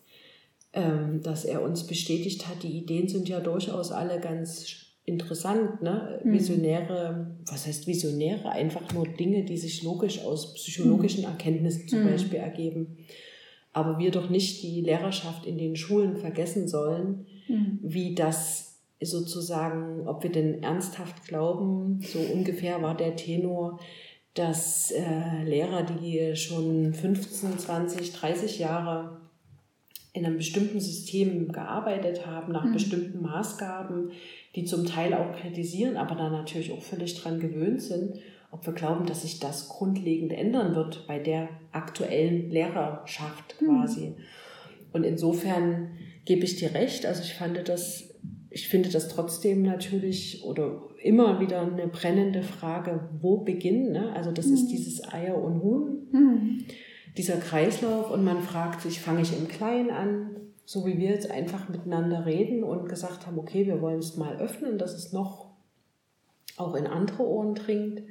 ähm, 0.72 1.20
dass 1.22 1.44
er 1.44 1.62
uns 1.62 1.86
bestätigt 1.86 2.46
hat, 2.46 2.62
die 2.62 2.78
Ideen 2.78 3.08
sind 3.08 3.28
ja 3.28 3.40
durchaus 3.40 3.90
alle 3.90 4.20
ganz 4.20 4.64
interessant, 5.04 5.82
ne? 5.82 6.20
Mhm. 6.22 6.32
Visionäre, 6.32 7.36
was 7.46 7.66
heißt 7.66 7.86
Visionäre? 7.86 8.50
Einfach 8.50 8.92
nur 8.94 9.06
Dinge, 9.08 9.44
die 9.44 9.58
sich 9.58 9.82
logisch 9.82 10.22
aus 10.22 10.54
psychologischen 10.54 11.22
mhm. 11.24 11.30
Erkenntnissen 11.30 11.88
zum 11.88 12.04
mhm. 12.04 12.10
Beispiel 12.10 12.38
ergeben. 12.38 12.98
Aber 13.72 13.98
wir 13.98 14.10
doch 14.10 14.30
nicht 14.30 14.62
die 14.62 14.80
Lehrerschaft 14.80 15.46
in 15.46 15.58
den 15.58 15.76
Schulen 15.76 16.16
vergessen 16.16 16.66
sollen, 16.66 17.26
mhm. 17.48 17.78
wie 17.82 18.14
das 18.14 18.78
sozusagen, 19.00 20.06
ob 20.06 20.22
wir 20.22 20.30
denn 20.30 20.62
ernsthaft 20.62 21.26
glauben, 21.26 22.00
so 22.02 22.18
ungefähr 22.18 22.82
war 22.82 22.96
der 22.96 23.16
Tenor, 23.16 23.78
dass 24.34 24.90
äh, 24.90 25.44
Lehrer, 25.44 25.82
die 25.82 26.36
schon 26.36 26.92
15, 26.92 27.58
20, 27.58 28.12
30 28.12 28.58
Jahre 28.58 29.20
in 30.12 30.26
einem 30.26 30.38
bestimmten 30.38 30.80
System 30.80 31.52
gearbeitet 31.52 32.26
haben, 32.26 32.52
nach 32.52 32.64
mhm. 32.64 32.72
bestimmten 32.72 33.22
Maßgaben, 33.22 34.10
die 34.56 34.64
zum 34.64 34.84
Teil 34.84 35.14
auch 35.14 35.36
kritisieren, 35.36 35.96
aber 35.96 36.16
da 36.16 36.30
natürlich 36.30 36.72
auch 36.72 36.82
völlig 36.82 37.20
dran 37.20 37.38
gewöhnt 37.38 37.80
sind, 37.82 38.18
ob 38.50 38.66
wir 38.66 38.72
glauben, 38.72 39.06
dass 39.06 39.22
sich 39.22 39.38
das 39.40 39.68
grundlegend 39.68 40.32
ändern 40.32 40.74
wird 40.74 41.06
bei 41.06 41.18
der 41.18 41.48
aktuellen 41.72 42.50
Lehrerschaft 42.50 43.56
hm. 43.58 43.68
quasi. 43.68 44.08
Mhm. 44.08 44.14
Und 44.92 45.04
insofern 45.04 45.90
gebe 46.24 46.44
ich 46.44 46.56
dir 46.56 46.74
recht. 46.74 47.06
Also 47.06 47.22
ich 47.22 47.34
fand 47.34 47.68
das, 47.68 48.14
ich 48.50 48.68
finde 48.68 48.88
das 48.88 49.08
trotzdem 49.08 49.62
natürlich 49.62 50.44
oder 50.44 50.82
immer 51.02 51.40
wieder 51.40 51.60
eine 51.62 51.86
brennende 51.86 52.42
Frage, 52.42 53.08
wo 53.20 53.38
beginnen? 53.38 53.92
Ne? 53.92 54.12
Also 54.14 54.32
das 54.32 54.46
mhm. 54.46 54.54
ist 54.54 54.62
hm. 54.62 54.68
dieses 54.68 55.12
Eier 55.12 55.40
und 55.40 55.62
Huhn, 55.62 56.08
mhm. 56.10 56.64
dieser 57.16 57.36
Kreislauf 57.36 58.10
und 58.10 58.24
man 58.24 58.42
fragt 58.42 58.82
sich, 58.82 59.00
fange 59.00 59.22
ich 59.22 59.36
im 59.36 59.48
Kleinen 59.48 59.90
an? 59.90 60.30
so 60.70 60.86
wie 60.86 60.98
wir 60.98 61.10
jetzt 61.10 61.28
einfach 61.28 61.68
miteinander 61.68 62.26
reden 62.26 62.62
und 62.62 62.88
gesagt 62.88 63.26
haben, 63.26 63.40
okay, 63.40 63.66
wir 63.66 63.82
wollen 63.82 63.98
es 63.98 64.16
mal 64.16 64.36
öffnen, 64.36 64.78
dass 64.78 64.94
es 64.94 65.12
noch 65.12 65.50
auch 66.56 66.76
in 66.76 66.86
andere 66.86 67.24
Ohren 67.24 67.56
dringt, 67.56 68.02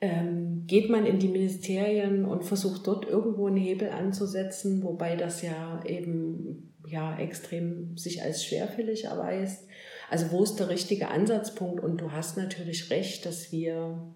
ähm, 0.00 0.64
geht 0.66 0.90
man 0.90 1.06
in 1.06 1.18
die 1.18 1.28
Ministerien 1.28 2.24
und 2.24 2.44
versucht 2.44 2.86
dort 2.86 3.06
irgendwo 3.06 3.46
einen 3.46 3.56
Hebel 3.56 3.90
anzusetzen, 3.90 4.82
wobei 4.82 5.16
das 5.16 5.42
ja 5.42 5.82
eben 5.84 6.74
ja 6.86 7.18
extrem 7.18 7.96
sich 7.96 8.22
als 8.22 8.44
schwerfällig 8.44 9.04
erweist. 9.04 9.66
Also 10.10 10.30
wo 10.30 10.42
ist 10.42 10.56
der 10.56 10.68
richtige 10.68 11.08
Ansatzpunkt? 11.08 11.82
Und 11.82 12.00
du 12.00 12.12
hast 12.12 12.36
natürlich 12.36 12.90
recht, 12.90 13.26
dass 13.26 13.52
wir 13.52 14.14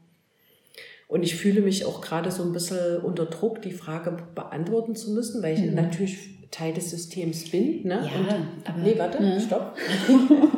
und 1.08 1.24
ich 1.24 1.34
fühle 1.34 1.60
mich 1.60 1.84
auch 1.86 2.00
gerade 2.02 2.30
so 2.30 2.44
ein 2.44 2.52
bisschen 2.52 3.00
unter 3.00 3.26
Druck, 3.26 3.62
die 3.62 3.72
Frage 3.72 4.16
beantworten 4.36 4.94
zu 4.94 5.10
müssen, 5.10 5.42
weil 5.42 5.54
ich 5.54 5.60
mhm. 5.60 5.74
natürlich 5.74 6.39
Teil 6.50 6.72
des 6.74 6.90
Systems 6.90 7.48
bin. 7.50 7.86
Ne? 7.86 8.08
Ja, 8.10 8.34
und, 8.34 8.68
aber, 8.68 8.78
nee, 8.78 8.98
warte, 8.98 9.22
ne? 9.22 9.40
stopp. 9.40 9.76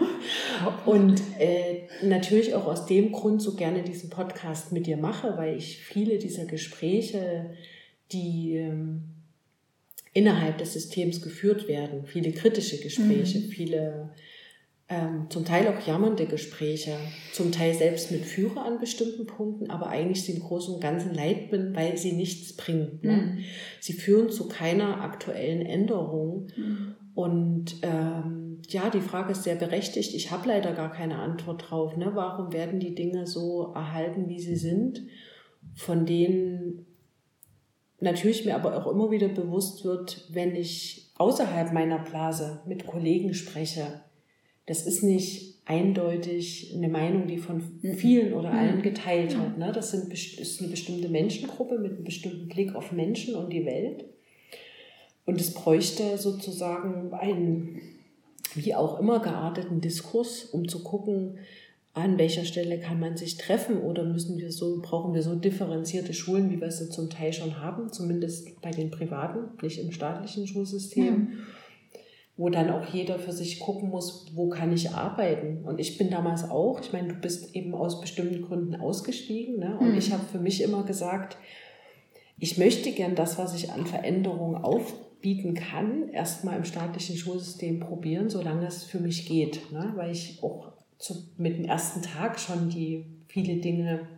und 0.86 1.20
äh, 1.38 1.82
natürlich 2.02 2.54
auch 2.54 2.66
aus 2.66 2.86
dem 2.86 3.12
Grund 3.12 3.42
so 3.42 3.54
gerne 3.54 3.82
diesen 3.82 4.08
Podcast 4.08 4.72
mit 4.72 4.86
dir 4.86 4.96
mache, 4.96 5.36
weil 5.36 5.56
ich 5.56 5.78
viele 5.78 6.18
dieser 6.18 6.46
Gespräche, 6.46 7.50
die 8.10 8.56
ähm, 8.56 9.02
innerhalb 10.14 10.58
des 10.58 10.72
Systems 10.72 11.20
geführt 11.20 11.68
werden, 11.68 12.06
viele 12.06 12.32
kritische 12.32 12.78
Gespräche, 12.78 13.38
mhm. 13.38 13.48
viele 13.48 14.10
ähm, 14.88 15.26
zum 15.30 15.44
Teil 15.44 15.68
auch 15.68 15.86
jammernde 15.86 16.26
Gespräche, 16.26 16.96
zum 17.32 17.52
Teil 17.52 17.74
selbst 17.74 18.10
mit 18.10 18.24
Führer 18.24 18.64
an 18.64 18.78
bestimmten 18.78 19.26
Punkten, 19.26 19.70
aber 19.70 19.88
eigentlich 19.88 20.24
sie 20.24 20.32
im 20.32 20.40
Großen 20.40 20.74
und 20.74 20.80
Ganzen 20.80 21.14
leid 21.14 21.50
bin, 21.50 21.74
weil 21.74 21.96
sie 21.96 22.12
nichts 22.12 22.54
bringen. 22.56 22.98
Ne? 23.02 23.12
Mhm. 23.12 23.38
Sie 23.80 23.92
führen 23.92 24.30
zu 24.30 24.48
keiner 24.48 25.00
aktuellen 25.00 25.64
Änderung. 25.64 26.48
Mhm. 26.56 26.94
Und 27.14 27.76
ähm, 27.82 28.60
ja, 28.68 28.90
die 28.90 29.00
Frage 29.00 29.32
ist 29.32 29.44
sehr 29.44 29.54
berechtigt. 29.54 30.14
Ich 30.14 30.30
habe 30.30 30.48
leider 30.48 30.72
gar 30.72 30.90
keine 30.90 31.18
Antwort 31.18 31.70
drauf. 31.70 31.96
Ne? 31.96 32.10
Warum 32.14 32.52
werden 32.52 32.80
die 32.80 32.94
Dinge 32.94 33.26
so 33.26 33.72
erhalten, 33.74 34.28
wie 34.28 34.40
sie 34.40 34.56
sind, 34.56 35.02
von 35.74 36.06
denen 36.06 36.86
natürlich 38.00 38.44
mir 38.44 38.56
aber 38.56 38.76
auch 38.76 38.90
immer 38.90 39.10
wieder 39.10 39.28
bewusst 39.28 39.84
wird, 39.84 40.26
wenn 40.30 40.56
ich 40.56 41.12
außerhalb 41.16 41.72
meiner 41.72 41.98
Blase 41.98 42.62
mit 42.66 42.86
Kollegen 42.86 43.32
spreche, 43.32 44.02
das 44.66 44.86
ist 44.86 45.02
nicht 45.02 45.52
eindeutig 45.64 46.72
eine 46.76 46.88
Meinung, 46.88 47.26
die 47.26 47.38
von 47.38 47.62
vielen 47.96 48.32
oder 48.34 48.50
allen 48.50 48.78
mhm. 48.78 48.82
geteilt 48.82 49.38
wird. 49.38 49.58
Ne? 49.58 49.72
Das, 49.72 49.90
sind, 49.90 50.12
ist 50.12 50.60
eine 50.60 50.70
bestimmte 50.70 51.08
Menschengruppe 51.08 51.78
mit 51.78 51.92
einem 51.92 52.04
bestimmten 52.04 52.48
Blick 52.48 52.74
auf 52.74 52.92
Menschen 52.92 53.34
und 53.34 53.52
die 53.52 53.64
Welt. 53.64 54.04
Und 55.24 55.40
es 55.40 55.54
bräuchte 55.54 56.18
sozusagen 56.18 57.12
einen, 57.12 57.80
wie 58.54 58.74
auch 58.74 58.98
immer, 58.98 59.20
gearteten 59.20 59.80
Diskurs, 59.80 60.44
um 60.44 60.68
zu 60.68 60.82
gucken, 60.82 61.38
an 61.94 62.18
welcher 62.18 62.44
Stelle 62.44 62.80
kann 62.80 62.98
man 62.98 63.16
sich 63.16 63.36
treffen 63.36 63.76
oder 63.76 64.02
müssen 64.02 64.38
wir 64.38 64.50
so, 64.50 64.80
brauchen 64.80 65.12
wir 65.14 65.22
so 65.22 65.34
differenzierte 65.34 66.14
Schulen, 66.14 66.50
wie 66.50 66.60
wir 66.60 66.70
sie 66.70 66.88
zum 66.88 67.10
Teil 67.10 67.32
schon 67.32 67.60
haben, 67.60 67.92
zumindest 67.92 68.60
bei 68.62 68.70
den 68.70 68.90
privaten, 68.90 69.50
nicht 69.62 69.78
im 69.78 69.92
staatlichen 69.92 70.46
Schulsystem. 70.46 71.14
Mhm 71.14 71.38
wo 72.42 72.50
dann 72.50 72.70
auch 72.70 72.92
jeder 72.92 73.20
für 73.20 73.30
sich 73.30 73.60
gucken 73.60 73.88
muss, 73.88 74.26
wo 74.34 74.48
kann 74.48 74.72
ich 74.72 74.90
arbeiten. 74.90 75.64
Und 75.64 75.78
ich 75.78 75.96
bin 75.96 76.10
damals 76.10 76.50
auch, 76.50 76.80
ich 76.80 76.92
meine, 76.92 77.06
du 77.06 77.14
bist 77.14 77.54
eben 77.54 77.72
aus 77.72 78.00
bestimmten 78.00 78.42
Gründen 78.42 78.74
ausgestiegen. 78.74 79.60
Ne? 79.60 79.78
Und 79.78 79.92
mhm. 79.92 79.98
ich 79.98 80.12
habe 80.12 80.24
für 80.24 80.40
mich 80.40 80.60
immer 80.60 80.82
gesagt, 80.82 81.36
ich 82.40 82.58
möchte 82.58 82.90
gern 82.90 83.14
das, 83.14 83.38
was 83.38 83.54
ich 83.54 83.70
an 83.70 83.86
Veränderungen 83.86 84.56
aufbieten 84.56 85.54
kann, 85.54 86.08
erstmal 86.08 86.56
im 86.56 86.64
staatlichen 86.64 87.16
Schulsystem 87.16 87.78
probieren, 87.78 88.28
solange 88.28 88.66
es 88.66 88.82
für 88.82 88.98
mich 88.98 89.28
geht. 89.28 89.70
Ne? 89.70 89.92
Weil 89.94 90.10
ich 90.10 90.42
auch 90.42 90.72
zu, 90.98 91.14
mit 91.36 91.58
dem 91.58 91.64
ersten 91.64 92.02
Tag 92.02 92.40
schon 92.40 92.70
die 92.70 93.06
viele 93.28 93.58
Dinge 93.58 94.08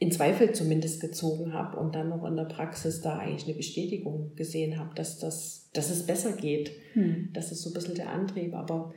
in 0.00 0.10
Zweifel 0.10 0.52
zumindest 0.52 1.00
gezogen 1.02 1.52
habe 1.52 1.78
und 1.78 1.94
dann 1.94 2.08
noch 2.08 2.24
in 2.24 2.34
der 2.34 2.44
Praxis 2.44 3.02
da 3.02 3.18
eigentlich 3.18 3.44
eine 3.44 3.54
Bestätigung 3.54 4.34
gesehen 4.34 4.78
habe, 4.78 4.94
dass, 4.94 5.18
das, 5.18 5.68
dass 5.74 5.90
es 5.90 6.06
besser 6.06 6.32
geht. 6.32 6.72
Hm. 6.94 7.28
Das 7.34 7.52
ist 7.52 7.60
so 7.60 7.68
ein 7.68 7.74
bisschen 7.74 7.96
der 7.96 8.08
Antrieb. 8.08 8.54
Aber 8.54 8.94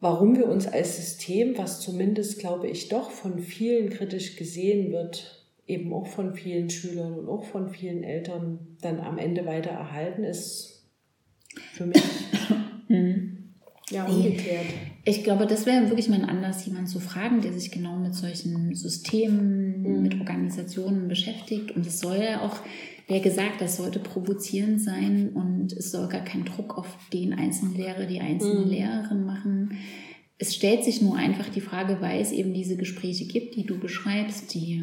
warum 0.00 0.36
wir 0.36 0.48
uns 0.48 0.66
als 0.66 0.96
System, 0.96 1.58
was 1.58 1.80
zumindest, 1.80 2.38
glaube 2.38 2.66
ich, 2.66 2.88
doch 2.88 3.10
von 3.10 3.38
vielen 3.38 3.90
kritisch 3.90 4.36
gesehen 4.36 4.90
wird, 4.90 5.44
eben 5.66 5.92
auch 5.92 6.06
von 6.06 6.34
vielen 6.34 6.70
Schülern 6.70 7.18
und 7.18 7.28
auch 7.28 7.44
von 7.44 7.68
vielen 7.68 8.04
Eltern 8.04 8.78
dann 8.80 9.00
am 9.00 9.18
Ende 9.18 9.44
weiter 9.44 9.70
erhalten, 9.70 10.24
ist 10.24 10.82
für 11.74 11.84
mich 11.84 12.02
hm. 12.88 13.43
Ja 13.90 14.04
ungeklärt. 14.04 14.66
Ich 15.04 15.24
glaube, 15.24 15.46
das 15.46 15.66
wäre 15.66 15.88
wirklich 15.88 16.08
mal 16.08 16.20
ein 16.22 16.28
Anlass, 16.28 16.66
jemanden 16.66 16.86
zu 16.86 17.00
fragen, 17.00 17.40
der 17.40 17.52
sich 17.52 17.70
genau 17.70 17.96
mit 17.96 18.14
solchen 18.14 18.74
Systemen, 18.74 19.82
mhm. 19.82 20.02
mit 20.02 20.18
Organisationen 20.20 21.08
beschäftigt. 21.08 21.72
Und 21.72 21.86
es 21.86 22.00
soll 22.00 22.16
ja 22.16 22.40
auch, 22.40 22.56
wer 23.08 23.20
gesagt, 23.20 23.60
das 23.60 23.76
sollte 23.76 23.98
provozierend 23.98 24.80
sein 24.80 25.30
und 25.34 25.72
es 25.72 25.90
soll 25.90 26.08
gar 26.08 26.24
keinen 26.24 26.44
Druck 26.44 26.78
auf 26.78 26.96
den 27.12 27.34
einzelnen 27.34 27.74
Lehrer, 27.76 28.06
die 28.06 28.20
einzelne 28.20 28.64
mhm. 28.64 28.70
Lehrerin 28.70 29.24
machen 29.24 29.78
es 30.38 30.54
stellt 30.54 30.82
sich 30.82 31.00
nur 31.00 31.16
einfach 31.16 31.48
die 31.48 31.60
Frage, 31.60 31.98
weil 32.00 32.20
es 32.20 32.32
eben 32.32 32.52
diese 32.54 32.76
Gespräche 32.76 33.24
gibt, 33.24 33.54
die 33.54 33.64
du 33.64 33.78
beschreibst, 33.78 34.52
die, 34.52 34.82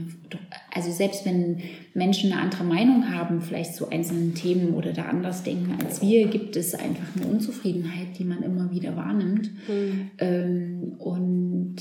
also 0.73 0.91
selbst 0.91 1.25
wenn 1.25 1.61
Menschen 1.93 2.31
eine 2.31 2.41
andere 2.41 2.63
Meinung 2.63 3.09
haben, 3.13 3.41
vielleicht 3.41 3.75
zu 3.75 3.89
einzelnen 3.89 4.33
Themen 4.33 4.73
oder 4.75 4.93
da 4.93 5.03
anders 5.03 5.43
denken 5.43 5.77
als 5.83 6.01
wir, 6.01 6.27
gibt 6.27 6.55
es 6.55 6.73
einfach 6.73 7.15
eine 7.15 7.25
Unzufriedenheit, 7.25 8.17
die 8.17 8.23
man 8.23 8.43
immer 8.43 8.71
wieder 8.71 8.95
wahrnimmt. 8.95 9.51
Mhm. 9.67 10.11
Ähm, 10.19 10.95
und, 10.99 11.75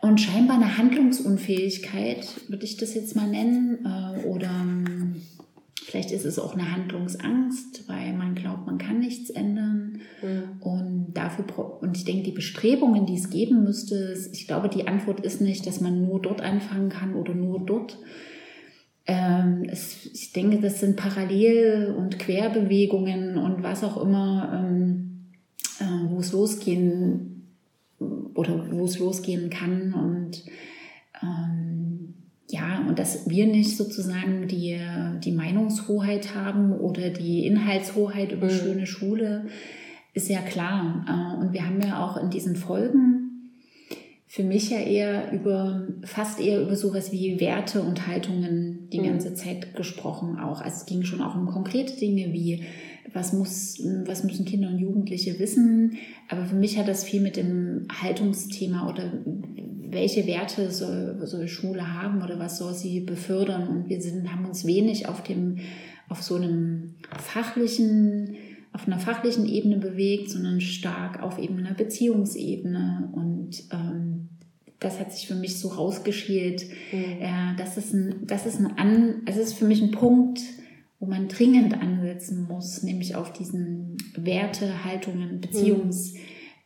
und 0.00 0.20
scheinbar 0.20 0.56
eine 0.56 0.78
Handlungsunfähigkeit, 0.78 2.26
würde 2.48 2.64
ich 2.64 2.78
das 2.78 2.94
jetzt 2.94 3.16
mal 3.16 3.28
nennen, 3.28 3.84
äh, 3.84 4.26
oder 4.26 4.64
Vielleicht 5.86 6.12
ist 6.12 6.24
es 6.24 6.38
auch 6.38 6.54
eine 6.54 6.72
Handlungsangst, 6.72 7.86
weil 7.88 8.14
man 8.14 8.34
glaubt, 8.34 8.66
man 8.66 8.78
kann 8.78 9.00
nichts 9.00 9.28
ändern. 9.28 10.00
Mhm. 10.22 10.60
Und 10.60 11.12
dafür, 11.12 11.44
und 11.82 11.94
ich 11.96 12.04
denke, 12.04 12.22
die 12.22 12.32
Bestrebungen, 12.32 13.04
die 13.04 13.16
es 13.16 13.28
geben 13.28 13.64
müsste, 13.64 14.16
ich 14.32 14.46
glaube, 14.46 14.70
die 14.70 14.88
Antwort 14.88 15.20
ist 15.20 15.42
nicht, 15.42 15.66
dass 15.66 15.82
man 15.82 16.06
nur 16.06 16.22
dort 16.22 16.40
anfangen 16.40 16.88
kann 16.88 17.14
oder 17.14 17.34
nur 17.34 17.60
dort. 17.60 17.98
Ähm, 19.06 19.64
es, 19.70 20.06
ich 20.06 20.32
denke, 20.32 20.58
das 20.58 20.80
sind 20.80 20.96
Parallel- 20.96 21.94
und 21.98 22.18
Querbewegungen 22.18 23.36
und 23.36 23.62
was 23.62 23.84
auch 23.84 24.02
immer, 24.02 24.64
ähm, 24.64 25.26
äh, 25.80 26.08
wo 26.08 26.20
es 26.20 26.32
losgehen 26.32 27.50
oder 28.34 28.66
wo 28.70 28.86
es 28.86 28.98
losgehen 28.98 29.50
kann 29.50 29.92
und 29.92 30.44
ähm, 31.22 31.63
ja, 32.54 32.84
und 32.88 32.98
dass 32.98 33.28
wir 33.28 33.46
nicht 33.46 33.76
sozusagen 33.76 34.46
die, 34.46 34.78
die 35.24 35.32
Meinungshoheit 35.32 36.34
haben 36.34 36.72
oder 36.72 37.10
die 37.10 37.46
Inhaltshoheit 37.46 38.30
über 38.30 38.46
mhm. 38.46 38.50
schöne 38.50 38.86
Schule, 38.86 39.46
ist 40.12 40.28
ja 40.28 40.40
klar. 40.40 41.04
Äh, 41.08 41.40
und 41.40 41.52
wir 41.52 41.66
haben 41.66 41.80
ja 41.80 42.04
auch 42.04 42.16
in 42.16 42.30
diesen 42.30 42.54
Folgen 42.54 43.50
für 44.26 44.44
mich 44.44 44.70
ja 44.70 44.78
eher 44.78 45.32
über, 45.32 45.86
fast 46.04 46.40
eher 46.40 46.62
über 46.62 46.76
sowas 46.76 47.12
wie 47.12 47.40
Werte 47.40 47.82
und 47.82 48.06
Haltungen 48.06 48.88
die 48.90 49.00
mhm. 49.00 49.04
ganze 49.04 49.34
Zeit 49.34 49.74
gesprochen 49.74 50.38
auch. 50.38 50.60
Also 50.60 50.76
es 50.78 50.86
ging 50.86 51.02
schon 51.02 51.22
auch 51.22 51.34
um 51.34 51.46
konkrete 51.46 51.96
Dinge 51.96 52.32
wie, 52.32 52.64
was 53.12 53.32
muss, 53.32 53.82
was 54.06 54.24
müssen 54.24 54.44
Kinder 54.44 54.68
und 54.68 54.78
Jugendliche 54.78 55.38
wissen. 55.38 55.98
Aber 56.28 56.44
für 56.46 56.56
mich 56.56 56.78
hat 56.78 56.88
das 56.88 57.04
viel 57.04 57.20
mit 57.20 57.36
dem 57.36 57.86
Haltungsthema 58.00 58.88
oder 58.88 59.12
welche 59.90 60.26
Werte 60.26 60.70
soll, 60.70 61.18
soll 61.26 61.48
Schule 61.48 61.94
haben 61.94 62.22
oder 62.22 62.38
was 62.38 62.58
soll 62.58 62.74
sie 62.74 63.00
befördern. 63.00 63.68
Und 63.68 63.88
wir 63.88 64.00
sind, 64.00 64.32
haben 64.32 64.44
uns 64.46 64.66
wenig 64.66 65.08
auf 65.08 65.22
dem, 65.22 65.58
auf 66.08 66.22
so 66.22 66.36
einem 66.36 66.96
fachlichen, 67.18 68.36
auf 68.72 68.86
einer 68.86 68.98
fachlichen 68.98 69.46
Ebene 69.46 69.76
bewegt, 69.76 70.30
sondern 70.30 70.60
stark 70.60 71.22
auf 71.22 71.38
eben 71.38 71.58
einer 71.58 71.74
Beziehungsebene. 71.74 73.10
Und 73.12 73.62
ähm, 73.70 74.28
das 74.80 74.98
hat 74.98 75.12
sich 75.12 75.26
für 75.26 75.36
mich 75.36 75.58
so 75.58 75.68
rausgeschält. 75.68 76.66
Mhm. 76.92 77.20
Ja, 77.20 77.54
das 77.56 77.76
ist 77.76 77.92
ein, 77.92 78.26
das 78.26 78.46
ist 78.46 78.60
ein 78.60 78.78
An, 78.78 79.22
es 79.26 79.36
ist 79.36 79.54
für 79.54 79.64
mich 79.66 79.82
ein 79.82 79.92
Punkt, 79.92 80.40
wo 80.98 81.06
man 81.06 81.28
dringend 81.28 81.74
ansetzen 81.74 82.46
muss, 82.48 82.82
nämlich 82.82 83.14
auf 83.16 83.32
diesen 83.32 83.96
Werte, 84.16 84.84
Haltungen, 84.84 85.40
Beziehungsebenen. 85.40 86.20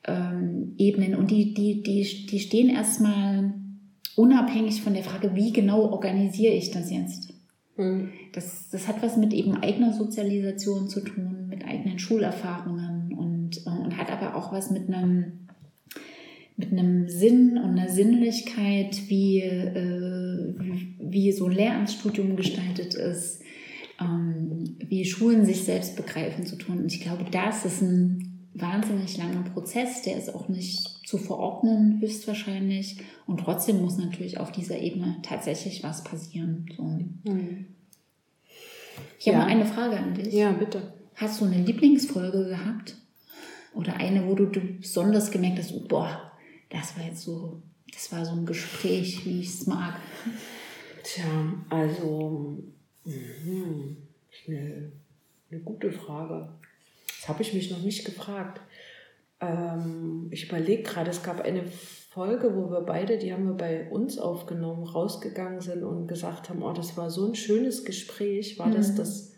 Mhm. 0.06 1.16
Und 1.16 1.30
die, 1.30 1.54
die, 1.54 1.82
die, 1.82 2.26
die 2.26 2.40
stehen 2.40 2.68
erstmal 2.68 3.54
unabhängig 4.16 4.82
von 4.82 4.94
der 4.94 5.04
Frage, 5.04 5.34
wie 5.34 5.52
genau 5.52 5.90
organisiere 5.90 6.54
ich 6.54 6.70
das 6.70 6.90
jetzt. 6.90 7.34
Mhm. 7.76 8.10
Das, 8.32 8.68
das 8.70 8.88
hat 8.88 9.02
was 9.02 9.16
mit 9.16 9.32
eben 9.32 9.56
eigener 9.56 9.92
Sozialisation 9.92 10.88
zu 10.88 11.00
tun, 11.00 11.46
mit 11.48 11.64
eigenen 11.64 11.98
Schulerfahrungen 11.98 13.14
und, 13.16 13.64
und 13.66 13.96
hat 13.96 14.10
aber 14.10 14.36
auch 14.36 14.52
was 14.52 14.70
mit 14.70 14.88
einem 14.88 15.48
mit 16.58 16.72
einem 16.72 17.08
Sinn 17.08 17.56
und 17.56 17.78
einer 17.78 17.88
Sinnlichkeit, 17.88 19.08
wie, 19.08 19.40
äh, 19.40 20.54
wie 20.98 21.30
so 21.30 21.46
ein 21.46 21.52
Lehramtsstudium 21.52 22.34
gestaltet 22.34 22.96
ist, 22.96 23.42
ähm, 24.00 24.76
wie 24.78 25.04
Schulen 25.04 25.44
sich 25.44 25.64
selbst 25.64 25.96
begreifen 25.96 26.46
zu 26.46 26.56
tun. 26.56 26.78
Und 26.78 26.92
ich 26.92 27.00
glaube, 27.00 27.24
das 27.30 27.64
ist 27.64 27.82
ein 27.82 28.48
wahnsinnig 28.54 29.16
langer 29.16 29.42
Prozess, 29.50 30.02
der 30.02 30.16
ist 30.16 30.34
auch 30.34 30.48
nicht 30.48 31.06
zu 31.06 31.18
verordnen, 31.18 32.00
höchstwahrscheinlich. 32.00 32.98
Und 33.26 33.40
trotzdem 33.40 33.80
muss 33.80 33.98
natürlich 33.98 34.38
auf 34.38 34.52
dieser 34.52 34.78
Ebene 34.78 35.16
tatsächlich 35.22 35.82
was 35.82 36.04
passieren. 36.04 36.66
So. 36.76 36.82
Mhm. 36.82 37.66
Ich 39.18 39.26
ja. 39.26 39.34
habe 39.34 39.44
mal 39.44 39.50
eine 39.50 39.66
Frage 39.66 39.98
an 39.98 40.14
dich. 40.14 40.32
Ja, 40.32 40.52
bitte. 40.52 40.92
Hast 41.14 41.40
du 41.40 41.46
eine 41.46 41.62
Lieblingsfolge 41.62 42.46
gehabt? 42.46 42.96
Oder 43.74 43.96
eine, 43.96 44.26
wo 44.26 44.34
du, 44.34 44.46
du 44.46 44.60
besonders 44.60 45.30
gemerkt 45.30 45.58
hast, 45.58 45.88
boah, 45.88 46.32
das 46.70 46.96
war 46.96 47.04
jetzt 47.04 47.22
so, 47.22 47.62
das 47.92 48.10
war 48.12 48.24
so 48.24 48.32
ein 48.32 48.46
Gespräch, 48.46 49.24
wie 49.24 49.40
ich 49.40 49.48
es 49.48 49.66
mag. 49.66 50.00
Tja, 51.04 51.24
also 51.70 52.62
mh, 53.10 53.96
eine, 54.46 54.92
eine 55.50 55.60
gute 55.60 55.92
Frage. 55.92 56.48
Das 57.06 57.28
habe 57.28 57.42
ich 57.42 57.54
mich 57.54 57.70
noch 57.70 57.82
nicht 57.82 58.04
gefragt. 58.04 58.60
Ähm, 59.40 60.28
ich 60.30 60.48
überlege 60.48 60.82
gerade, 60.82 61.10
es 61.10 61.22
gab 61.22 61.40
eine 61.40 61.64
Folge, 62.10 62.54
wo 62.54 62.70
wir 62.70 62.80
beide, 62.80 63.18
die 63.18 63.32
haben 63.32 63.46
wir 63.46 63.54
bei 63.54 63.88
uns 63.90 64.18
aufgenommen, 64.18 64.84
rausgegangen 64.84 65.60
sind 65.60 65.84
und 65.84 66.08
gesagt 66.08 66.48
haben, 66.48 66.62
oh, 66.62 66.72
das 66.72 66.96
war 66.96 67.10
so 67.10 67.26
ein 67.26 67.34
schönes 67.34 67.84
Gespräch. 67.84 68.58
War 68.58 68.66
mhm. 68.66 68.74
das 68.74 68.94
das, 68.94 69.32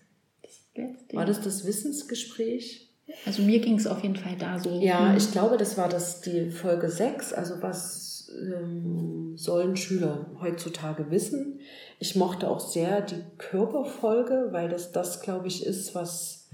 war 1.12 1.26
das 1.26 1.40
das 1.40 1.66
Wissensgespräch? 1.66 2.90
Also 3.26 3.42
mir 3.42 3.58
ging 3.58 3.76
es 3.76 3.86
auf 3.86 4.02
jeden 4.02 4.16
Fall 4.16 4.36
da 4.38 4.58
so. 4.58 4.80
Ja, 4.80 5.16
ich 5.16 5.30
glaube, 5.32 5.56
das 5.56 5.76
war 5.76 5.88
das 5.88 6.20
die 6.20 6.50
Folge 6.50 6.88
6. 6.88 7.32
Also 7.32 7.60
was 7.60 8.19
ähm, 8.30 9.36
sollen 9.36 9.76
Schüler 9.76 10.26
heutzutage 10.40 11.10
wissen? 11.10 11.60
Ich 11.98 12.16
mochte 12.16 12.48
auch 12.48 12.60
sehr 12.60 13.00
die 13.00 13.22
Körperfolge, 13.38 14.48
weil 14.50 14.68
das 14.68 14.92
das, 14.92 15.20
glaube 15.20 15.48
ich, 15.48 15.64
ist, 15.64 15.94
was 15.94 16.48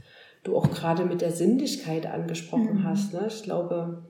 du 0.45 0.57
auch 0.57 0.71
gerade 0.71 1.05
mit 1.05 1.21
der 1.21 1.33
Sinnlichkeit 1.33 2.07
angesprochen 2.07 2.81
mhm. 2.81 2.85
hast. 2.85 3.13
Ne? 3.13 3.27
Ich 3.29 3.43
glaube, 3.43 4.05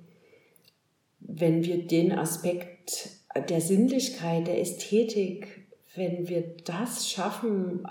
wenn 1.20 1.64
wir 1.64 1.87
den 1.87 2.12
Aspekt 2.12 3.11
der 3.48 3.61
Sinnlichkeit, 3.61 4.46
der 4.46 4.61
Ästhetik, 4.61 5.66
wenn 5.94 6.29
wir 6.29 6.42
das 6.64 7.09
schaffen, 7.11 7.87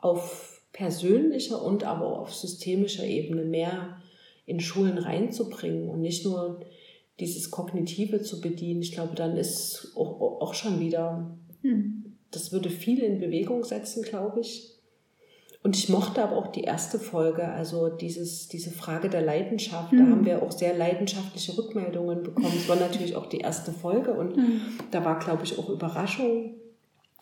auf 0.00 0.62
persönlicher 0.72 1.62
und 1.62 1.84
aber 1.84 2.06
auch 2.06 2.20
auf 2.22 2.34
systemischer 2.34 3.04
Ebene 3.04 3.44
mehr 3.44 4.00
in 4.46 4.60
Schulen 4.60 4.98
reinzubringen 4.98 5.88
und 5.88 6.00
nicht 6.00 6.24
nur 6.24 6.60
dieses 7.20 7.50
Kognitive 7.50 8.22
zu 8.22 8.40
bedienen. 8.40 8.82
Ich 8.82 8.92
glaube, 8.92 9.14
dann 9.14 9.36
ist 9.36 9.92
auch, 9.96 10.40
auch 10.40 10.54
schon 10.54 10.80
wieder, 10.80 11.36
hm. 11.62 12.16
das 12.30 12.52
würde 12.52 12.70
viel 12.70 13.00
in 13.00 13.18
Bewegung 13.18 13.64
setzen, 13.64 14.02
glaube 14.02 14.40
ich. 14.40 14.68
Und 15.62 15.76
ich 15.76 15.88
mochte 15.88 16.22
aber 16.22 16.36
auch 16.36 16.48
die 16.48 16.62
erste 16.64 16.98
Folge, 16.98 17.46
also 17.46 17.88
dieses, 17.88 18.48
diese 18.48 18.72
Frage 18.72 19.08
der 19.08 19.22
Leidenschaft. 19.22 19.92
Mhm. 19.92 19.96
Da 19.98 20.04
hm. 20.04 20.10
haben 20.10 20.26
wir 20.26 20.42
auch 20.42 20.50
sehr 20.50 20.76
leidenschaftliche 20.76 21.56
Rückmeldungen 21.56 22.24
bekommen. 22.24 22.54
Es 22.56 22.68
war 22.68 22.76
natürlich 22.76 23.14
auch 23.14 23.26
die 23.26 23.38
erste 23.38 23.70
Folge 23.70 24.12
und 24.12 24.36
mhm. 24.36 24.60
da 24.90 25.04
war, 25.04 25.20
glaube 25.20 25.44
ich, 25.44 25.58
auch 25.58 25.68
Überraschung 25.68 26.54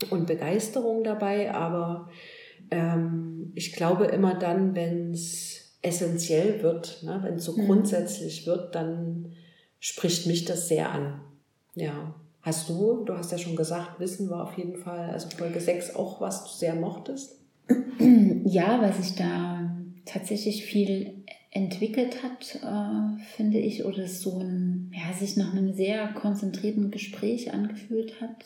und 0.09 0.27
Begeisterung 0.27 1.05
dabei. 1.05 1.53
Aber 1.53 2.09
ähm, 2.71 3.53
ich 3.55 3.75
glaube 3.75 4.07
immer 4.07 4.35
dann, 4.35 4.75
wenn 4.75 5.13
es 5.13 5.77
essentiell 5.83 6.63
wird, 6.63 7.03
ne, 7.03 7.21
wenn 7.23 7.35
es 7.35 7.45
so 7.45 7.53
mhm. 7.53 7.67
grundsätzlich 7.67 8.47
wird, 8.47 8.75
dann 8.75 9.33
spricht 9.81 10.27
mich 10.27 10.45
das 10.45 10.69
sehr 10.69 10.93
an. 10.93 11.21
Ja. 11.75 12.15
Hast 12.43 12.69
du, 12.69 13.05
du 13.05 13.15
hast 13.15 13.33
ja 13.33 13.39
schon 13.39 13.57
gesagt, 13.57 14.01
Wissen 14.01 14.31
war 14.31 14.45
auf 14.45 14.57
jeden 14.57 14.77
Fall, 14.77 15.11
also 15.11 15.29
Folge 15.29 15.61
6 15.61 15.95
auch, 15.97 16.21
was 16.21 16.45
du 16.45 16.51
sehr 16.51 16.75
mochtest? 16.75 17.39
Ja, 18.45 18.81
weil 18.81 18.93
sich 18.95 19.15
da 19.15 19.71
tatsächlich 20.07 20.65
viel 20.65 21.23
entwickelt 21.51 22.23
hat, 22.23 22.57
äh, 22.63 23.23
finde 23.37 23.59
ich, 23.59 23.85
oder 23.85 23.99
es 23.99 24.23
so 24.23 24.39
ein, 24.39 24.91
ja, 24.95 25.13
sich 25.17 25.37
nach 25.37 25.53
einem 25.53 25.73
sehr 25.73 26.09
konzentrierten 26.09 26.91
Gespräch 26.91 27.53
angefühlt 27.53 28.21
hat. 28.21 28.45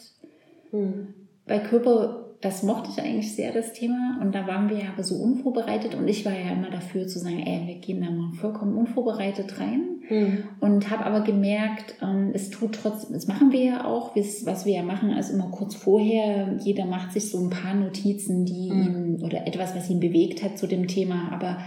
Hm. 0.71 1.15
Bei 1.47 1.59
Körper 1.59 2.34
das 2.41 2.63
mochte 2.63 2.91
ich 2.91 3.03
eigentlich 3.03 3.35
sehr, 3.35 3.53
das 3.53 3.73
Thema. 3.73 4.19
Und 4.21 4.35
da 4.35 4.47
waren 4.47 4.69
wir 4.69 4.79
ja 4.79 4.91
aber 4.93 5.03
so 5.03 5.17
unvorbereitet. 5.17 5.95
Und 5.95 6.09
ich 6.09 6.25
war 6.25 6.33
ja 6.33 6.51
immer 6.51 6.71
dafür 6.71 7.07
zu 7.07 7.19
sagen, 7.19 7.41
ey, 7.41 7.67
wir 7.67 7.77
gehen 7.77 8.03
da 8.03 8.11
mal 8.11 8.33
vollkommen 8.33 8.77
unvorbereitet 8.77 9.59
rein. 9.59 10.01
Mhm. 10.09 10.45
Und 10.61 10.91
habe 10.91 11.07
aber 11.07 11.23
gemerkt, 11.23 11.97
ähm, 12.03 12.31
es 12.35 12.51
tut 12.51 12.75
trotzdem, 12.75 13.15
das 13.15 13.27
machen 13.27 13.53
wir 13.53 13.63
ja 13.63 13.85
auch, 13.87 14.15
was 14.15 14.67
wir 14.67 14.75
ja 14.75 14.83
machen, 14.83 15.13
also 15.13 15.33
immer 15.33 15.51
kurz 15.51 15.75
vorher, 15.75 16.57
jeder 16.61 16.85
macht 16.85 17.13
sich 17.13 17.31
so 17.31 17.43
ein 17.43 17.51
paar 17.51 17.75
Notizen, 17.75 18.45
die 18.45 18.71
mhm. 18.71 18.83
ihn, 18.83 19.23
oder 19.23 19.47
etwas, 19.47 19.75
was 19.75 19.89
ihn 19.89 20.01
bewegt 20.01 20.43
hat 20.43 20.59
zu 20.59 20.67
dem 20.67 20.87
Thema. 20.87 21.33
Aber 21.33 21.59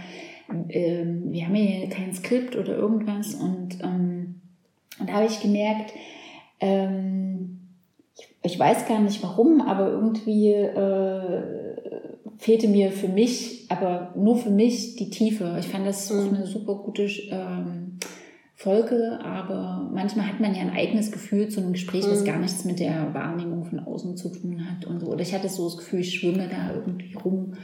ähm, 0.68 1.32
wir 1.32 1.46
haben 1.46 1.54
ja 1.54 1.88
kein 1.88 2.14
Skript 2.14 2.56
oder 2.56 2.76
irgendwas. 2.76 3.34
Und, 3.34 3.78
ähm, 3.82 4.40
und 5.00 5.08
da 5.08 5.14
habe 5.14 5.26
ich 5.26 5.40
gemerkt, 5.40 5.92
ähm, 6.60 7.67
ich 8.42 8.58
weiß 8.58 8.86
gar 8.86 9.00
nicht 9.00 9.22
warum, 9.22 9.60
aber 9.60 9.90
irgendwie 9.90 10.52
äh, 10.52 11.42
fehlte 12.38 12.68
mir 12.68 12.92
für 12.92 13.08
mich, 13.08 13.66
aber 13.68 14.14
nur 14.16 14.36
für 14.36 14.50
mich 14.50 14.96
die 14.96 15.10
Tiefe. 15.10 15.56
Ich 15.58 15.68
fand 15.68 15.86
das 15.86 16.10
mhm. 16.10 16.34
eine 16.34 16.46
super 16.46 16.76
gute 16.76 17.04
ähm, 17.30 17.98
Folge, 18.54 19.18
aber 19.22 19.88
manchmal 19.92 20.26
hat 20.26 20.40
man 20.40 20.54
ja 20.54 20.62
ein 20.62 20.70
eigenes 20.70 21.12
Gefühl 21.12 21.48
zu 21.48 21.60
einem 21.60 21.72
Gespräch, 21.72 22.04
was 22.08 22.22
mhm. 22.22 22.26
gar 22.26 22.38
nichts 22.38 22.64
mit 22.64 22.80
der 22.80 23.12
Wahrnehmung 23.12 23.64
von 23.64 23.80
außen 23.80 24.16
zu 24.16 24.30
tun 24.30 24.64
hat 24.68 24.84
und 24.84 25.00
so. 25.00 25.06
Oder 25.06 25.22
ich 25.22 25.34
hatte 25.34 25.48
so 25.48 25.64
das 25.64 25.76
Gefühl, 25.76 26.00
ich 26.00 26.14
schwimme 26.14 26.48
da 26.48 26.74
irgendwie 26.74 27.14
rum 27.14 27.54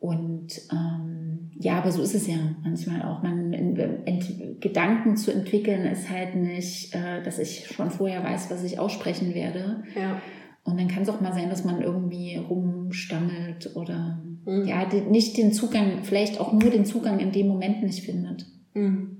und 0.00 0.48
ähm, 0.72 1.50
ja, 1.58 1.76
aber 1.78 1.92
so 1.92 2.02
ist 2.02 2.14
es 2.14 2.26
ja 2.26 2.36
manchmal 2.62 3.02
auch. 3.02 3.22
Man 3.22 3.52
ent, 3.52 4.60
Gedanken 4.62 5.16
zu 5.18 5.30
entwickeln 5.30 5.84
ist 5.84 6.08
halt 6.08 6.34
nicht, 6.34 6.94
äh, 6.94 7.22
dass 7.22 7.38
ich 7.38 7.66
schon 7.66 7.90
vorher 7.90 8.24
weiß, 8.24 8.50
was 8.50 8.64
ich 8.64 8.78
aussprechen 8.78 9.34
werde. 9.34 9.84
Ja. 9.94 10.20
Und 10.64 10.80
dann 10.80 10.88
kann 10.88 11.02
es 11.02 11.10
auch 11.10 11.20
mal 11.20 11.34
sein, 11.34 11.50
dass 11.50 11.64
man 11.64 11.82
irgendwie 11.82 12.36
rumstammelt 12.36 13.76
oder 13.76 14.22
mhm. 14.46 14.66
ja, 14.66 14.86
die, 14.86 15.02
nicht 15.02 15.36
den 15.36 15.52
Zugang, 15.52 16.02
vielleicht 16.02 16.40
auch 16.40 16.52
nur 16.52 16.70
den 16.70 16.86
Zugang 16.86 17.18
in 17.18 17.32
dem 17.32 17.48
Moment 17.48 17.82
nicht 17.82 18.04
findet. 18.04 18.46
Mhm. 18.72 19.18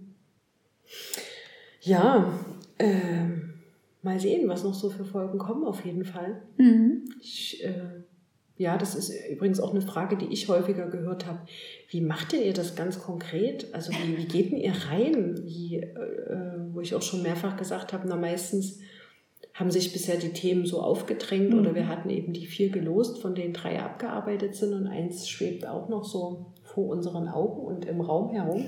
Ja, 1.83 2.33
äh, 2.79 3.27
mal 4.03 4.19
sehen, 4.19 4.49
was 4.49 4.65
noch 4.65 4.75
so 4.75 4.89
für 4.89 5.05
Folgen 5.05 5.39
kommen, 5.39 5.65
auf 5.65 5.85
jeden 5.85 6.05
Fall. 6.05 6.41
Mhm. 6.57 7.05
Ich, 7.21 7.63
äh, 7.65 8.03
ja, 8.61 8.77
das 8.77 8.95
ist 8.95 9.11
übrigens 9.31 9.59
auch 9.59 9.71
eine 9.71 9.81
Frage, 9.81 10.19
die 10.19 10.27
ich 10.27 10.47
häufiger 10.49 10.87
gehört 10.87 11.25
habe. 11.25 11.39
Wie 11.89 12.03
macht 12.03 12.35
ihr 12.35 12.53
das 12.53 12.77
ganz 12.77 13.01
konkret? 13.01 13.73
Also 13.73 13.91
wie, 13.91 14.19
wie 14.19 14.27
geht 14.27 14.53
denn 14.53 14.59
ihr 14.59 14.75
rein? 14.91 15.41
Wie, 15.47 15.77
äh, 15.77 15.87
äh 15.87 16.59
wo 16.71 16.83
ich 16.83 16.95
auch 16.95 17.01
schon 17.01 17.23
mehrfach 17.23 17.57
gesagt 17.57 17.95
habe, 17.95 18.07
na 18.07 18.17
meistens 18.17 18.81
haben 19.55 19.71
sich 19.71 19.95
bisher 19.95 20.19
die 20.19 20.35
Themen 20.35 20.67
so 20.67 20.83
aufgedrängt 20.83 21.55
mhm. 21.55 21.59
oder 21.59 21.75
wir 21.75 21.89
hatten 21.89 22.11
eben 22.11 22.35
die 22.35 22.45
vier 22.45 22.69
gelost, 22.69 23.23
von 23.23 23.35
denen 23.35 23.55
drei 23.55 23.81
abgearbeitet 23.81 24.55
sind 24.55 24.75
und 24.75 24.87
eins 24.87 25.27
schwebt 25.27 25.67
auch 25.67 25.89
noch 25.89 26.05
so 26.05 26.53
vor 26.63 26.89
unseren 26.89 27.29
Augen 27.29 27.63
und 27.63 27.87
im 27.87 28.03
Raum 28.03 28.29
herum. 28.29 28.67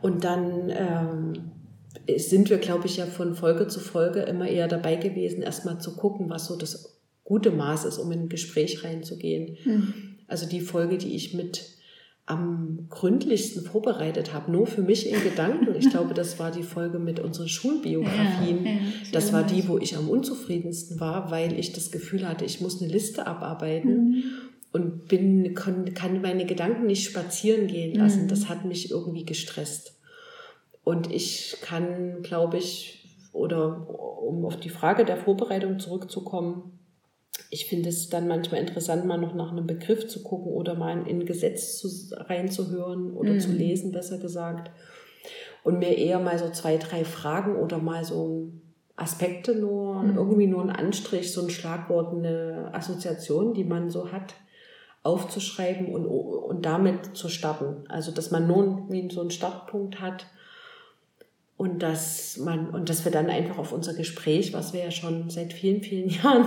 Und 0.00 0.24
dann 0.24 0.68
ähm, 0.68 1.32
sind 2.16 2.50
wir, 2.50 2.58
glaube 2.58 2.86
ich, 2.86 2.96
ja 2.96 3.06
von 3.06 3.36
Folge 3.36 3.68
zu 3.68 3.78
Folge 3.78 4.22
immer 4.22 4.48
eher 4.48 4.66
dabei 4.66 4.96
gewesen, 4.96 5.42
erstmal 5.42 5.80
zu 5.80 5.94
gucken, 5.94 6.28
was 6.28 6.46
so 6.46 6.56
das 6.56 6.92
gute 7.24 7.50
Maß 7.50 7.84
ist, 7.84 7.98
um 7.98 8.10
in 8.12 8.22
ein 8.22 8.28
Gespräch 8.28 8.84
reinzugehen. 8.84 9.56
Mhm. 9.64 9.94
Also 10.26 10.46
die 10.46 10.60
Folge, 10.60 10.98
die 10.98 11.14
ich 11.14 11.34
mit 11.34 11.72
am 12.24 12.86
gründlichsten 12.88 13.64
vorbereitet 13.64 14.32
habe, 14.32 14.52
nur 14.52 14.66
für 14.66 14.82
mich 14.82 15.10
in 15.10 15.22
Gedanken. 15.22 15.74
Ich 15.74 15.90
glaube, 15.90 16.14
das 16.14 16.38
war 16.38 16.52
die 16.52 16.62
Folge 16.62 16.98
mit 16.98 17.18
unseren 17.18 17.48
Schulbiografien. 17.48 18.64
Ja, 18.64 18.70
ja, 18.70 18.78
das 19.12 19.32
war 19.32 19.42
die, 19.42 19.66
wo 19.68 19.76
ich 19.78 19.96
am 19.96 20.08
unzufriedensten 20.08 21.00
war, 21.00 21.30
weil 21.30 21.58
ich 21.58 21.72
das 21.72 21.90
Gefühl 21.90 22.28
hatte, 22.28 22.44
ich 22.44 22.60
muss 22.60 22.80
eine 22.80 22.92
Liste 22.92 23.26
abarbeiten 23.26 24.08
mhm. 24.08 24.24
und 24.72 25.08
bin, 25.08 25.54
kann, 25.54 26.22
meine 26.22 26.46
Gedanken 26.46 26.86
nicht 26.86 27.04
spazieren 27.04 27.66
gehen 27.66 27.96
lassen. 27.96 28.24
Mhm. 28.24 28.28
Das 28.28 28.48
hat 28.48 28.64
mich 28.64 28.90
irgendwie 28.90 29.24
gestresst. 29.24 29.98
Und 30.84 31.12
ich 31.12 31.56
kann, 31.60 32.22
glaube 32.22 32.58
ich, 32.58 33.04
oder 33.32 33.88
um 34.22 34.44
auf 34.44 34.58
die 34.58 34.68
Frage 34.68 35.04
der 35.04 35.16
Vorbereitung 35.16 35.80
zurückzukommen, 35.80 36.78
ich 37.50 37.66
finde 37.66 37.88
es 37.88 38.08
dann 38.08 38.28
manchmal 38.28 38.60
interessant, 38.60 39.04
mal 39.04 39.18
noch 39.18 39.34
nach 39.34 39.52
einem 39.52 39.66
Begriff 39.66 40.08
zu 40.08 40.22
gucken 40.22 40.52
oder 40.52 40.74
mal 40.74 41.06
in 41.06 41.20
ein 41.20 41.26
Gesetz 41.26 41.78
zu, 41.78 41.88
reinzuhören 42.16 43.12
oder 43.12 43.32
mhm. 43.32 43.40
zu 43.40 43.52
lesen, 43.52 43.92
besser 43.92 44.18
gesagt. 44.18 44.70
Und 45.62 45.78
mir 45.78 45.96
eher 45.96 46.18
mal 46.18 46.38
so 46.38 46.50
zwei, 46.50 46.76
drei 46.76 47.04
Fragen 47.04 47.56
oder 47.56 47.78
mal 47.78 48.04
so 48.04 48.48
Aspekte 48.96 49.54
nur, 49.54 50.02
mhm. 50.02 50.16
irgendwie 50.16 50.46
nur 50.46 50.62
ein 50.62 50.70
Anstrich, 50.70 51.32
so 51.32 51.42
ein 51.42 51.50
Schlagwort, 51.50 52.14
eine 52.14 52.70
Assoziation, 52.72 53.54
die 53.54 53.64
man 53.64 53.90
so 53.90 54.12
hat, 54.12 54.34
aufzuschreiben 55.02 55.88
und, 55.88 56.06
und 56.06 56.64
damit 56.64 57.16
zu 57.16 57.28
starten. 57.28 57.84
Also, 57.88 58.12
dass 58.12 58.30
man 58.30 58.46
nur 58.46 58.86
wie 58.88 59.10
so 59.10 59.20
einen 59.20 59.30
Startpunkt 59.30 60.00
hat 60.00 60.26
und 61.56 61.82
dass 61.82 62.36
man, 62.38 62.70
und 62.70 62.88
dass 62.88 63.04
wir 63.04 63.12
dann 63.12 63.30
einfach 63.30 63.58
auf 63.58 63.72
unser 63.72 63.94
Gespräch, 63.94 64.52
was 64.52 64.72
wir 64.72 64.84
ja 64.84 64.90
schon 64.90 65.30
seit 65.30 65.52
vielen, 65.52 65.82
vielen 65.82 66.08
Jahren 66.22 66.46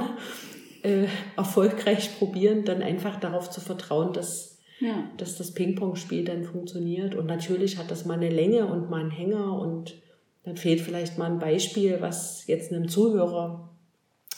äh, 0.86 1.08
erfolgreich 1.36 2.18
probieren, 2.18 2.64
dann 2.64 2.82
einfach 2.82 3.20
darauf 3.20 3.50
zu 3.50 3.60
vertrauen, 3.60 4.14
dass, 4.14 4.60
ja. 4.80 5.10
dass 5.18 5.38
das 5.38 5.54
Ping-Pong-Spiel 5.54 6.24
dann 6.24 6.44
funktioniert. 6.44 7.16
Und 7.16 7.26
natürlich 7.26 7.78
hat 7.78 7.92
das 7.92 8.06
mal 8.06 8.18
eine 8.18 8.30
Länge 8.30 8.68
und 8.68 8.90
mal 8.90 9.02
einen 9.02 9.12
Hänger 9.12 9.60
und 9.60 9.96
dann 10.44 10.58
fehlt 10.58 10.82
vielleicht 10.82 11.18
mal 11.18 11.32
ein 11.32 11.40
Beispiel, 11.40 11.98
was 12.02 12.46
jetzt 12.48 12.72
einem 12.72 12.88
Zuhörer 12.88 13.72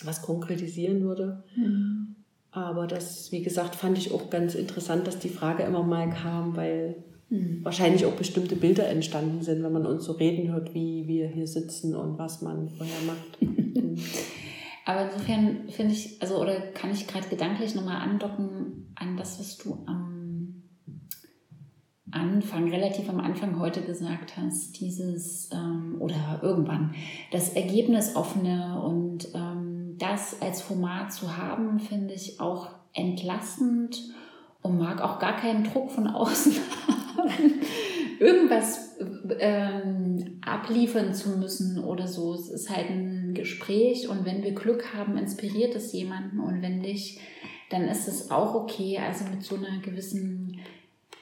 was 0.04 0.22
konkretisieren 0.22 1.02
würde. 1.02 1.44
Mhm. 1.56 2.16
Aber 2.52 2.88
das, 2.88 3.32
wie 3.32 3.44
gesagt, 3.44 3.76
fand 3.76 3.98
ich 3.98 4.14
auch 4.14 4.30
ganz 4.30 4.56
interessant, 4.56 5.06
dass 5.06 5.20
die 5.20 5.30
Frage 5.30 5.64
immer 5.64 5.84
mal 5.84 6.10
kam, 6.10 6.56
weil 6.56 7.04
mhm. 7.30 7.60
wahrscheinlich 7.64 8.06
auch 8.06 8.14
bestimmte 8.14 8.56
Bilder 8.56 8.88
entstanden 8.88 9.42
sind, 9.42 9.64
wenn 9.64 9.74
man 9.74 9.86
uns 9.86 10.06
so 10.06 10.14
reden 10.14 10.52
hört, 10.52 10.74
wie 10.74 11.08
wir 11.08 11.28
hier 11.28 11.48
sitzen 11.48 11.96
und 11.96 12.18
was 12.18 12.42
man 12.42 12.70
vorher 12.70 13.02
macht. 13.06 13.38
Aber 14.88 15.02
insofern 15.02 15.68
finde 15.68 15.94
ich, 15.94 16.22
also 16.22 16.42
oder 16.42 16.62
kann 16.62 16.92
ich 16.92 17.08
gerade 17.08 17.28
gedanklich 17.28 17.76
nochmal 17.76 18.02
andocken 18.02 18.94
an 18.96 19.18
das, 19.18 19.38
was 19.38 19.58
du 19.58 19.84
am 19.86 20.64
Anfang, 22.10 22.70
relativ 22.70 23.10
am 23.10 23.20
Anfang 23.20 23.60
heute 23.60 23.82
gesagt 23.82 24.38
hast, 24.38 24.80
dieses 24.80 25.50
ähm, 25.52 25.98
oder 26.00 26.40
irgendwann, 26.42 26.96
das 27.32 27.50
Ergebnisoffene 27.50 28.82
und 28.82 29.28
ähm, 29.36 29.98
das 29.98 30.42
als 30.42 30.62
Format 30.62 31.12
zu 31.12 31.36
haben, 31.36 31.82
finde 31.82 32.14
ich 32.14 32.40
auch 32.40 32.70
entlastend 32.94 34.02
und 34.62 34.78
mag 34.78 35.02
auch 35.02 35.20
gar 35.20 35.36
keinen 35.36 35.66
Druck 35.66 35.92
von 35.92 36.08
außen 36.08 36.54
haben, 37.18 37.56
irgendwas 38.22 38.87
ähm, 39.40 40.40
abliefern 40.42 41.14
zu 41.14 41.38
müssen 41.38 41.84
oder 41.84 42.08
so. 42.08 42.34
Es 42.34 42.50
ist 42.50 42.70
halt 42.70 42.90
ein 42.90 43.34
Gespräch 43.34 44.08
und 44.10 44.26
wenn 44.26 44.44
wir 44.44 44.54
Glück 44.54 44.94
haben, 44.94 45.18
inspiriert 45.18 45.76
es 45.76 45.94
jemanden 45.94 46.40
und 46.40 46.62
wenn 46.62 46.80
nicht, 46.80 47.20
dann 47.70 47.84
ist 47.84 48.08
es 48.08 48.32
auch 48.32 48.56
okay. 48.56 48.98
Also 48.98 49.26
mit 49.26 49.44
so 49.44 49.56
einer 49.56 49.80
gewissen 49.82 50.60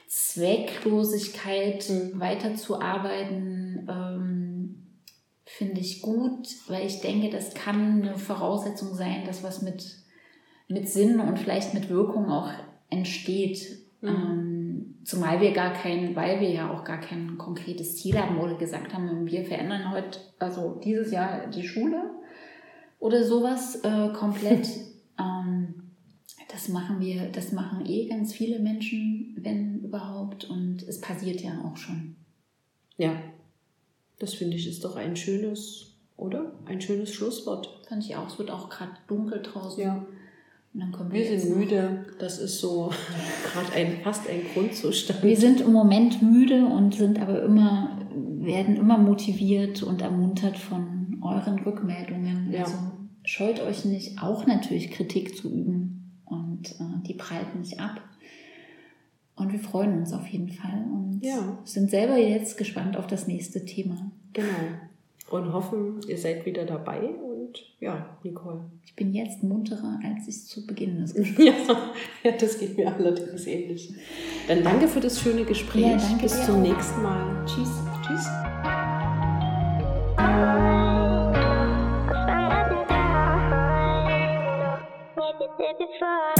Zwecklosigkeit 0.08 1.88
mhm. 1.88 2.20
weiterzuarbeiten, 2.20 3.88
ähm, 3.90 4.74
finde 5.44 5.80
ich 5.80 6.02
gut, 6.02 6.48
weil 6.68 6.86
ich 6.86 7.00
denke, 7.00 7.30
das 7.30 7.54
kann 7.54 8.02
eine 8.02 8.18
Voraussetzung 8.18 8.94
sein, 8.94 9.24
dass 9.26 9.42
was 9.42 9.62
mit, 9.62 9.96
mit 10.68 10.88
Sinn 10.88 11.20
und 11.20 11.38
vielleicht 11.38 11.74
mit 11.74 11.88
Wirkung 11.88 12.30
auch 12.30 12.50
entsteht. 12.90 13.78
Mhm. 14.00 14.08
Ähm, 14.08 14.55
zumal 15.06 15.40
wir 15.40 15.52
gar 15.52 15.72
kein, 15.72 16.16
weil 16.16 16.40
wir 16.40 16.50
ja 16.50 16.70
auch 16.70 16.84
gar 16.84 16.98
kein 16.98 17.38
konkretes 17.38 17.96
Ziel 17.96 18.18
haben 18.18 18.38
oder 18.38 18.56
gesagt 18.56 18.92
haben, 18.92 19.26
wir 19.26 19.44
verändern 19.44 19.92
heute, 19.92 20.18
also 20.38 20.80
dieses 20.84 21.12
Jahr 21.12 21.46
die 21.46 21.66
Schule 21.66 22.10
oder 22.98 23.22
sowas 23.22 23.76
äh, 23.84 24.08
komplett. 24.12 24.68
ähm, 25.18 25.74
das 26.48 26.68
machen 26.68 27.00
wir, 27.00 27.30
das 27.30 27.52
machen 27.52 27.86
eh 27.86 28.08
ganz 28.08 28.32
viele 28.32 28.58
Menschen, 28.58 29.36
wenn 29.40 29.80
überhaupt, 29.80 30.44
und 30.44 30.82
es 30.82 31.00
passiert 31.00 31.40
ja 31.40 31.52
auch 31.64 31.76
schon. 31.76 32.16
Ja, 32.96 33.12
das 34.18 34.34
finde 34.34 34.56
ich 34.56 34.66
ist 34.66 34.84
doch 34.84 34.96
ein 34.96 35.16
schönes, 35.16 35.94
oder? 36.16 36.52
Ein 36.64 36.80
schönes 36.80 37.12
Schlusswort. 37.12 37.84
Fand 37.88 38.04
ich 38.04 38.16
auch. 38.16 38.26
Es 38.26 38.38
wird 38.38 38.50
auch 38.50 38.70
gerade 38.70 38.92
dunkel 39.06 39.42
draußen. 39.42 39.82
Ja. 39.82 40.06
Wir, 41.10 41.30
wir 41.30 41.40
sind 41.40 41.56
müde. 41.56 42.06
Das 42.18 42.38
ist 42.38 42.60
so 42.60 42.90
gerade 43.52 43.72
ein, 43.74 44.00
fast 44.02 44.28
ein 44.28 44.42
Grundzustand. 44.52 45.22
Wir 45.22 45.36
sind 45.36 45.60
im 45.60 45.72
Moment 45.72 46.22
müde 46.22 46.66
und 46.66 46.94
sind 46.94 47.20
aber 47.20 47.42
immer, 47.42 47.98
werden 48.14 48.76
immer 48.76 48.98
motiviert 48.98 49.82
und 49.82 50.02
ermuntert 50.02 50.58
von 50.58 51.20
euren 51.22 51.58
Rückmeldungen. 51.60 52.50
Ja. 52.52 52.64
Also 52.64 52.76
scheut 53.24 53.60
euch 53.60 53.84
nicht, 53.84 54.22
auch 54.22 54.46
natürlich 54.46 54.90
Kritik 54.90 55.36
zu 55.36 55.48
üben 55.48 56.12
und 56.24 56.70
äh, 56.72 57.06
die 57.06 57.14
prallt 57.14 57.54
nicht 57.56 57.80
ab. 57.80 58.00
Und 59.34 59.52
wir 59.52 59.60
freuen 59.60 59.98
uns 59.98 60.12
auf 60.12 60.26
jeden 60.28 60.48
Fall 60.48 60.84
und 60.90 61.20
ja. 61.22 61.58
sind 61.64 61.90
selber 61.90 62.16
jetzt 62.16 62.56
gespannt 62.56 62.96
auf 62.96 63.06
das 63.06 63.26
nächste 63.26 63.66
Thema. 63.66 64.10
Genau. 64.32 64.48
Und 65.28 65.52
hoffen, 65.52 66.00
ihr 66.08 66.16
seid 66.16 66.46
wieder 66.46 66.64
dabei. 66.64 67.10
Und 67.46 67.62
ja, 67.80 68.18
Nicole. 68.22 68.64
Ich 68.84 68.96
bin 68.96 69.12
jetzt 69.12 69.42
munterer, 69.42 70.00
als 70.04 70.26
ich 70.26 70.46
zu 70.46 70.66
Beginn 70.66 71.00
des 71.00 71.14
Gesprächs. 71.14 71.68
ja, 71.68 71.92
ja, 72.24 72.32
das 72.32 72.58
geht 72.58 72.76
mir 72.76 72.92
allerdings 72.92 73.46
ähnlich. 73.46 73.94
Dann 74.48 74.64
danke 74.64 74.88
für 74.88 75.00
das 75.00 75.20
schöne 75.20 75.44
Gespräch. 75.44 75.82
Ja, 75.82 75.96
danke 75.96 76.22
Bis 76.22 76.44
zum 76.44 76.56
auch. 76.56 76.62
nächsten 76.62 77.02
Mal. 77.02 77.46
Tschüss. 77.46 77.70
Tschüss. 78.06 78.26
before 85.78 86.35